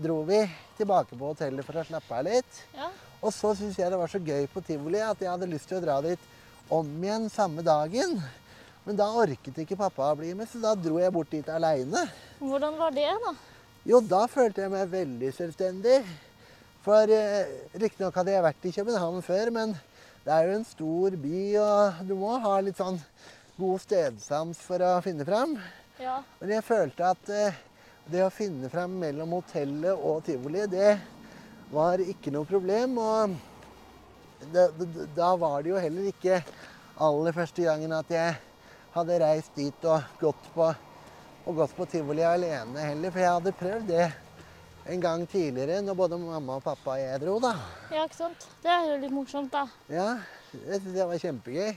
dro 0.00 0.22
vi 0.26 0.40
tilbake 0.78 1.14
på 1.14 1.30
hotellet 1.34 1.66
for 1.66 1.78
å 1.78 1.86
slappe 1.86 2.16
av 2.16 2.26
litt. 2.26 2.64
Ja. 2.74 2.88
Og 3.20 3.34
så 3.36 3.52
syntes 3.54 3.78
jeg 3.78 3.92
det 3.92 4.00
var 4.00 4.10
så 4.10 4.22
gøy 4.24 4.48
på 4.50 4.64
tivoli 4.64 5.02
at 5.04 5.20
jeg 5.20 5.30
hadde 5.30 5.50
lyst 5.50 5.68
til 5.70 5.78
å 5.78 5.84
dra 5.84 6.00
dit 6.02 6.28
om 6.72 6.88
igjen 7.04 7.28
samme 7.30 7.62
dagen. 7.66 8.16
Men 8.86 8.96
da 8.96 9.10
orket 9.12 9.58
ikke 9.60 9.78
pappa 9.78 10.08
å 10.10 10.16
bli 10.18 10.32
med, 10.36 10.48
så 10.48 10.60
da 10.62 10.72
dro 10.78 10.98
jeg 11.00 11.12
bort 11.12 11.30
dit 11.32 11.48
aleine. 11.52 12.06
Hvordan 12.40 12.78
var 12.80 12.94
det, 12.96 13.10
da? 13.24 13.34
Jo, 13.86 14.00
da 14.04 14.24
følte 14.28 14.64
jeg 14.64 14.72
meg 14.72 14.90
veldig 14.92 15.32
selvstendig. 15.36 15.98
For 16.84 17.12
eh, 17.12 17.50
riktignok 17.76 18.16
hadde 18.16 18.32
jeg 18.32 18.44
vært 18.44 18.66
i 18.68 18.72
København 18.72 19.24
før, 19.24 19.52
men 19.52 19.74
det 20.24 20.32
er 20.32 20.48
jo 20.48 20.56
en 20.56 20.66
stor 20.68 21.16
by, 21.20 21.42
og 21.60 22.00
du 22.08 22.14
må 22.20 22.32
ha 22.40 22.54
litt 22.64 22.80
sånn 22.80 22.98
god 23.60 23.82
stedsans 23.84 24.60
for 24.64 24.80
å 24.84 24.94
finne 25.04 25.26
fram. 25.28 25.58
Ja. 26.00 26.22
Men 26.40 26.54
jeg 26.56 26.64
følte 26.64 27.12
at 27.12 27.32
eh, 27.36 27.56
det 28.10 28.24
å 28.24 28.32
finne 28.32 28.72
fram 28.72 28.96
mellom 29.02 29.36
hotellet 29.36 29.92
og 29.96 30.24
tivoli, 30.24 30.64
det 30.72 30.96
var 31.70 32.00
ikke 32.00 32.32
noe 32.34 32.48
problem. 32.48 32.96
Og 33.00 33.36
det, 34.52 34.70
det, 34.80 35.08
da 35.16 35.34
var 35.40 35.60
det 35.60 35.74
jo 35.74 35.82
heller 35.84 36.08
ikke 36.10 36.40
aller 37.00 37.36
første 37.36 37.64
gangen 37.64 37.92
at 37.96 38.12
jeg 38.12 38.38
hadde 38.94 39.18
reist 39.22 39.54
dit 39.56 39.84
og 39.86 40.02
gått 40.20 40.48
på, 40.54 40.66
og 41.46 41.56
gått 41.60 41.76
på 41.76 41.86
tivoli 41.90 42.24
alene 42.26 42.88
heller. 42.90 43.12
For 43.14 43.22
jeg 43.22 43.36
hadde 43.36 43.52
prøvd 43.60 43.86
det 43.90 44.08
en 44.90 45.02
gang 45.04 45.26
tidligere 45.30 45.82
når 45.84 45.98
både 45.98 46.18
mamma 46.18 46.56
og 46.58 46.64
pappa 46.64 46.96
og 46.96 47.02
jeg 47.02 47.20
dro, 47.22 47.36
da. 47.42 47.52
ja, 47.92 48.06
ikke 48.08 48.18
sant? 48.18 48.48
Det 48.64 48.72
er 48.72 48.88
jo 48.88 48.98
litt 49.04 49.14
morsomt, 49.14 49.52
da. 49.52 49.66
Ja, 49.92 50.08
det 50.52 50.80
det 50.88 51.06
var 51.06 51.20
kjempegøy. 51.22 51.76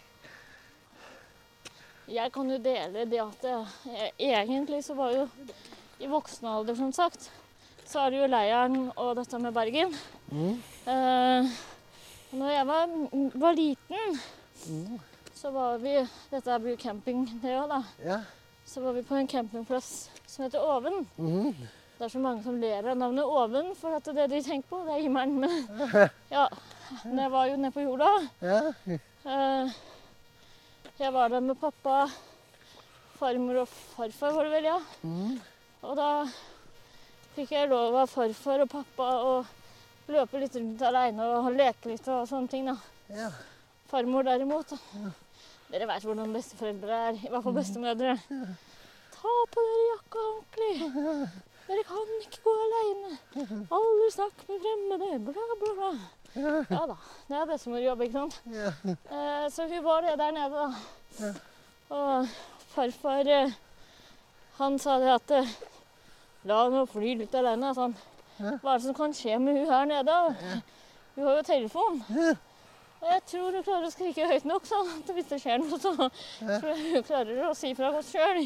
Jeg 2.13 2.31
kan 2.35 2.49
jo 2.51 2.57
dele 2.59 3.05
det 3.07 3.19
at 3.23 3.45
jeg, 3.47 4.09
egentlig 4.19 4.81
så 4.83 4.95
var 4.97 5.13
jo 5.15 5.27
i 6.03 6.09
voksen 6.11 6.49
alder, 6.51 6.75
som 6.75 6.91
sagt, 6.95 7.29
så 7.87 8.01
er 8.03 8.11
det 8.11 8.19
jo 8.23 8.27
leiren 8.31 8.77
og 8.97 9.13
dette 9.19 9.39
med 9.39 9.53
Bergen. 9.55 9.93
Mm. 10.31 10.57
Eh, 10.89 11.53
når 12.33 12.51
jeg 12.57 12.67
var, 12.71 12.95
var 13.45 13.59
liten, 13.59 14.21
Mm. 14.63 14.99
Så 15.43 15.51
var 15.51 15.77
vi 15.83 15.97
Dette 16.31 16.55
blir 16.63 16.77
camping, 16.79 17.25
det 17.43 17.51
òg, 17.59 17.67
da. 17.67 17.81
Ja. 18.05 18.19
Så 18.65 18.79
var 18.81 18.93
vi 18.95 19.01
på 19.03 19.15
en 19.19 19.27
campingplass 19.27 20.09
som 20.25 20.45
heter 20.45 20.63
Oven. 20.63 21.01
Mhm. 21.19 21.49
Det 21.97 22.05
er 22.07 22.11
så 22.15 22.19
mange 22.23 22.41
som 22.43 22.55
ler 22.59 22.87
av 22.89 22.97
navnet 22.97 23.27
Oven, 23.27 23.73
for 23.75 23.95
at 23.95 24.07
det 24.15 24.25
de 24.31 24.39
tenker 24.43 24.67
på, 24.71 24.79
det 24.87 24.95
er 24.95 25.03
himmelen. 25.03 25.35
Men 25.43 26.09
ja, 26.33 26.45
det 27.03 27.27
var 27.31 27.47
jo 27.51 27.57
nede 27.59 27.71
på 27.75 27.83
jorda. 27.85 28.09
ja. 28.41 28.61
Eh, 29.23 29.73
Jeg 30.99 31.11
var 31.13 31.29
der 31.29 31.39
med 31.41 31.57
pappa, 31.59 32.07
farmor 33.19 33.61
og 33.63 33.67
farfar, 33.67 34.31
var 34.35 34.43
det 34.47 34.51
vel, 34.55 34.67
ja. 34.71 34.79
Mm. 35.03 35.37
Og 35.83 35.95
da 35.97 36.09
fikk 37.35 37.51
jeg 37.55 37.69
lov 37.71 37.95
av 38.03 38.11
farfar 38.11 38.63
og 38.65 38.69
pappa 38.71 39.07
å 39.25 39.33
løpe 40.13 40.39
litt 40.41 40.55
rundt 40.59 40.81
aleine 40.85 41.25
og 41.39 41.51
leke 41.55 41.89
litt 41.93 42.07
og 42.13 42.27
sånne 42.29 42.51
ting, 42.51 42.67
da. 42.71 42.77
ja. 43.11 43.29
Farmor 43.91 44.23
derimot 44.25 44.71
da. 44.73 45.11
Dere 45.73 45.87
vet 45.89 46.03
hvordan 46.05 46.33
besteforeldre 46.35 46.97
er, 47.09 47.15
i 47.17 47.29
hvert 47.33 47.41
fall 47.41 47.55
bestemødre. 47.57 48.11
Ta 49.15 49.31
på 49.55 49.63
dere 49.65 49.85
jakka 49.87 50.25
ordentlig. 50.29 51.31
Dere 51.65 51.85
kan 51.87 52.11
ikke 52.19 52.41
gå 52.43 52.53
aleine. 52.65 53.15
Aldri 53.79 54.09
snakk 54.13 54.43
med 54.51 54.61
fremmede. 54.67 55.09
Bla, 55.31 55.47
bla, 55.63 55.71
bla. 55.79 55.89
Ja 56.69 56.83
da. 56.91 56.99
Det 57.29 57.39
er 57.39 57.49
bestemorjobb, 57.49 58.05
ikke 58.05 58.19
sant. 58.19 58.37
Eh, 58.85 59.49
så 59.55 59.65
hun 59.71 59.83
var 59.87 60.05
det 60.05 60.13
der 60.21 60.37
nede, 60.37 60.61
da. 60.61 61.33
Og 61.97 62.29
farfar 62.75 63.33
eh, 63.39 63.57
han 64.61 64.77
sa 64.81 64.99
det 65.01 65.11
at 65.15 65.37
eh, 65.41 65.53
La 66.45 66.65
henne 66.67 66.85
fly 66.91 67.17
litt 67.23 67.33
alene. 67.39 67.73
Sånn. 67.73 67.97
Hva 68.37 68.75
er 68.75 68.77
det 68.77 68.85
som 68.85 68.97
kan 69.01 69.13
skje 69.17 69.41
med 69.41 69.57
hun 69.63 69.73
her 69.73 69.89
nede? 69.89 70.21
Hun 71.15 71.29
har 71.31 71.37
jo 71.41 71.45
telefon. 71.49 72.03
Og 73.03 73.09
jeg 73.11 73.23
tror 73.27 73.51
hun 73.51 73.65
klarer 73.65 73.85
å 73.89 73.91
skrike 73.91 74.27
høyt 74.29 74.45
nok, 74.47 74.65
sånn 74.67 74.91
at 74.93 75.09
hvis 75.11 75.27
det 75.27 75.39
skjer 75.43 75.59
noe, 75.59 75.79
så 75.81 75.91
tror 75.99 76.69
jeg 76.71 76.93
hun 76.93 77.03
klarer 77.03 77.41
å 77.49 77.53
si 77.57 77.73
fra 77.75 77.91
godt 77.91 78.07
sjøl. 78.07 78.39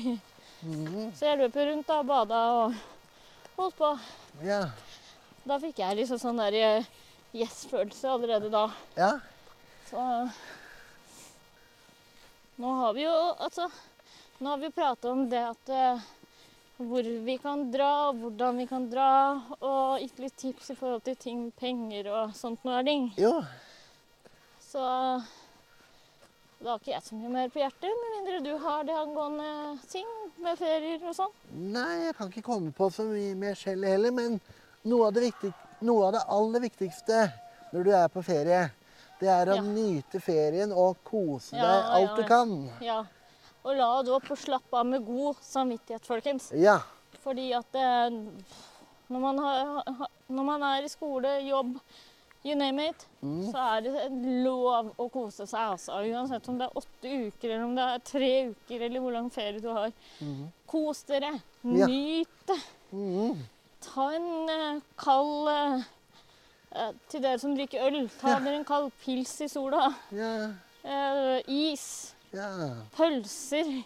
Mm. 0.66 1.12
Så 1.14 1.28
jeg 1.28 1.38
løp 1.44 1.60
jo 1.60 1.66
rundt 1.68 1.90
da, 1.92 1.98
bada 2.08 2.40
og 2.58 2.80
holdt 3.60 3.78
på. 3.78 3.92
ja. 4.48 4.64
Da 5.48 5.56
fikk 5.64 5.78
jeg 5.80 5.96
liksom 5.96 6.20
sånn 6.20 6.42
der 6.42 6.56
eh, 6.60 6.88
yes-følelse 7.38 8.10
allerede 8.12 8.50
da. 8.52 8.66
ja. 8.98 9.14
Så 9.88 10.02
nå 12.58 12.72
har 12.82 12.96
vi 12.98 13.06
jo 13.06 13.14
altså 13.38 13.70
Nå 14.42 14.50
har 14.50 14.58
vi 14.60 14.70
prata 14.76 15.12
om 15.14 15.22
det 15.30 15.40
at 15.40 15.70
eh, 15.72 16.02
hvor 16.78 17.08
vi 17.26 17.38
kan 17.42 17.64
dra, 17.74 18.10
og 18.10 18.20
hvordan 18.22 18.60
vi 18.62 18.66
kan 18.70 18.84
dra, 18.92 19.08
og 19.58 20.02
gitt 20.04 20.20
litt 20.22 20.36
tips 20.38 20.74
i 20.74 20.76
forhold 20.78 21.02
til 21.08 21.16
ting, 21.18 21.40
penger 21.58 22.10
og 22.14 22.36
sånt 22.38 22.68
noe. 22.68 22.84
Jo. 23.18 23.32
Så 24.78 24.84
da 26.62 26.70
har 26.74 26.78
ikke 26.78 26.92
jeg 26.92 27.02
så 27.06 27.16
mye 27.18 27.32
mer 27.34 27.50
på 27.54 27.62
hjertet, 27.64 27.90
med 28.02 28.12
mindre 28.14 28.40
du 28.46 28.52
har 28.62 28.84
det 28.86 28.94
angående 28.94 29.48
ting 29.90 30.08
med 30.44 30.58
ferier 30.60 31.02
og 31.10 31.16
sånn. 31.18 31.34
Nei, 31.74 31.94
jeg 32.08 32.16
kan 32.18 32.30
ikke 32.30 32.44
komme 32.46 32.70
på 32.78 32.90
så 32.94 33.06
mye 33.10 33.34
mer 33.38 33.58
selv 33.58 33.88
heller, 33.90 34.14
men 34.14 34.36
noe 34.86 35.08
av 35.08 35.16
det, 35.16 35.24
viktig, 35.32 35.50
noe 35.90 36.08
av 36.10 36.14
det 36.18 36.22
aller 36.38 36.66
viktigste 36.68 37.24
når 37.74 37.88
du 37.88 37.92
er 37.98 38.14
på 38.14 38.24
ferie, 38.26 38.62
det 39.18 39.32
er 39.34 39.50
å 39.50 39.58
Ja. 39.58 39.66
nyte 39.66 40.22
ferien 40.22 40.74
og 40.74 41.02
kose 41.06 41.58
Ja, 41.58 41.66
deg 41.66 41.90
alt 41.98 42.10
ja, 42.10 42.16
du 42.16 42.24
kan. 42.30 42.54
Ja. 42.86 43.00
Og 43.66 43.74
la 43.82 43.90
det 44.06 44.14
opp 44.14 44.30
og 44.30 44.38
slappe 44.38 44.78
av 44.78 44.86
med 44.86 45.06
god 45.10 45.42
samvittighet, 45.42 46.06
folkens. 46.06 46.52
Ja. 46.54 46.78
Fordi 47.24 47.50
at 47.58 47.66
det, 47.74 47.88
når, 49.10 49.20
man 49.26 49.42
har, 49.42 50.08
når 50.30 50.44
man 50.54 50.68
er 50.70 50.86
i 50.86 50.94
skole, 50.94 51.40
jobb, 51.50 51.80
you 52.48 52.56
name 52.56 52.80
it, 52.90 53.06
Mm. 53.22 53.52
så 53.52 53.58
er 53.78 53.82
det 53.82 54.12
lov 54.44 54.92
å 54.98 55.08
kose 55.12 55.46
seg. 55.48 55.60
Altså. 55.74 55.92
Uansett 56.06 56.48
om 56.50 56.58
det 56.60 56.68
er 56.68 56.78
åtte 56.78 57.12
uker, 57.28 57.50
eller 57.50 57.64
om 57.66 57.76
det 57.76 57.84
er 57.84 58.04
tre 58.06 58.30
uker, 58.52 58.82
eller 58.86 59.00
hvor 59.04 59.12
lang 59.16 59.30
ferie 59.34 59.60
du 59.60 59.70
har. 59.74 59.92
Mm. 60.22 60.52
Kos 60.68 61.04
dere. 61.10 61.32
Ja. 61.64 61.88
Nyt 61.88 62.28
det. 62.48 62.60
Mm. 62.94 63.42
Ta 63.82 64.10
en 64.16 64.50
uh, 64.50 64.82
kald 64.98 65.50
uh, 65.50 66.92
Til 67.10 67.22
dere 67.24 67.40
som 67.40 67.56
drikker 67.56 67.82
øl, 67.88 68.10
ta 68.22 68.30
Ja. 68.36 68.40
dere 68.40 68.56
en 68.60 68.66
kald 68.66 68.92
pils 69.04 69.42
i 69.42 69.48
sola. 69.48 69.94
Ja. 70.12 70.54
Is. 71.48 72.14
Ja. 72.34 72.50
Pølser. 72.96 73.84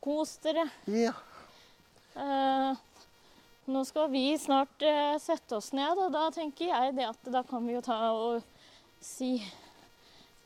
Kos 0.00 0.36
dere. 0.42 0.64
Ja. 0.86 1.12
Nå 3.68 3.84
skal 3.84 4.08
vi 4.10 4.38
snart 4.38 4.82
eh, 4.82 5.18
sette 5.20 5.58
oss 5.58 5.72
ned, 5.76 5.98
og 6.00 6.12
da 6.14 6.30
tenker 6.34 6.70
jeg 6.70 6.94
det 6.96 7.08
at 7.10 7.28
da 7.32 7.42
kan 7.46 7.66
vi 7.66 7.76
jo 7.76 7.82
ta 7.84 7.98
og 8.16 8.40
si 9.04 9.36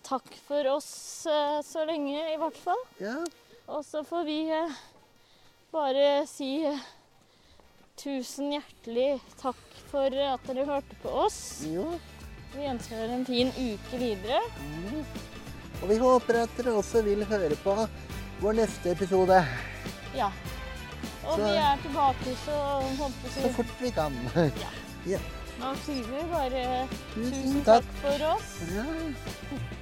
takk 0.04 0.26
for 0.48 0.66
oss 0.74 1.26
eh, 1.30 1.60
så 1.64 1.84
lenge, 1.88 2.18
i 2.34 2.38
hvert 2.40 2.58
fall. 2.60 2.82
Ja. 3.00 3.16
Og 3.70 3.84
så 3.86 4.02
får 4.04 4.26
vi 4.28 4.38
eh, 4.52 4.74
bare 5.72 6.08
si 6.28 6.50
eh, 6.68 6.82
tusen 8.00 8.52
hjertelig 8.56 9.20
takk 9.40 9.62
for 9.92 10.18
at 10.26 10.50
dere 10.50 10.66
hørte 10.68 10.98
på 11.02 11.14
oss. 11.24 11.38
Jo. 11.70 11.86
Vi 12.54 12.66
ønsker 12.70 12.98
dere 12.98 13.16
en 13.20 13.28
fin 13.28 13.54
uke 13.54 14.02
videre. 14.02 14.42
Mhm. 14.66 15.06
Og 15.82 15.88
vi 15.90 15.96
håper 16.00 16.42
at 16.44 16.52
dere 16.58 16.76
også 16.78 17.02
vil 17.04 17.24
høre 17.28 17.56
på 17.62 17.74
vår 18.40 18.60
neste 18.60 18.92
episode 18.94 19.40
Ja. 20.14 20.28
Og 21.26 21.38
vi 21.40 21.52
er 21.56 21.78
tilbake 21.82 22.34
så 22.44 22.56
håper 23.00 23.32
så 23.36 23.52
fort 23.56 23.72
vi 23.80 23.90
kan. 23.96 24.12
Nå 25.60 25.70
sier 25.84 26.06
vi 26.10 26.22
bare 26.32 26.62
tusen 27.14 27.60
takk. 27.66 27.84
for 28.02 28.24
oss. 28.32 28.54
Ja, 28.74 28.84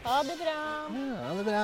Ha 0.04 0.18
det 0.28 0.36
bra. 0.42 0.58
ja, 0.92 1.22
ha 1.24 1.34
det 1.38 1.44
bra. 1.46 1.62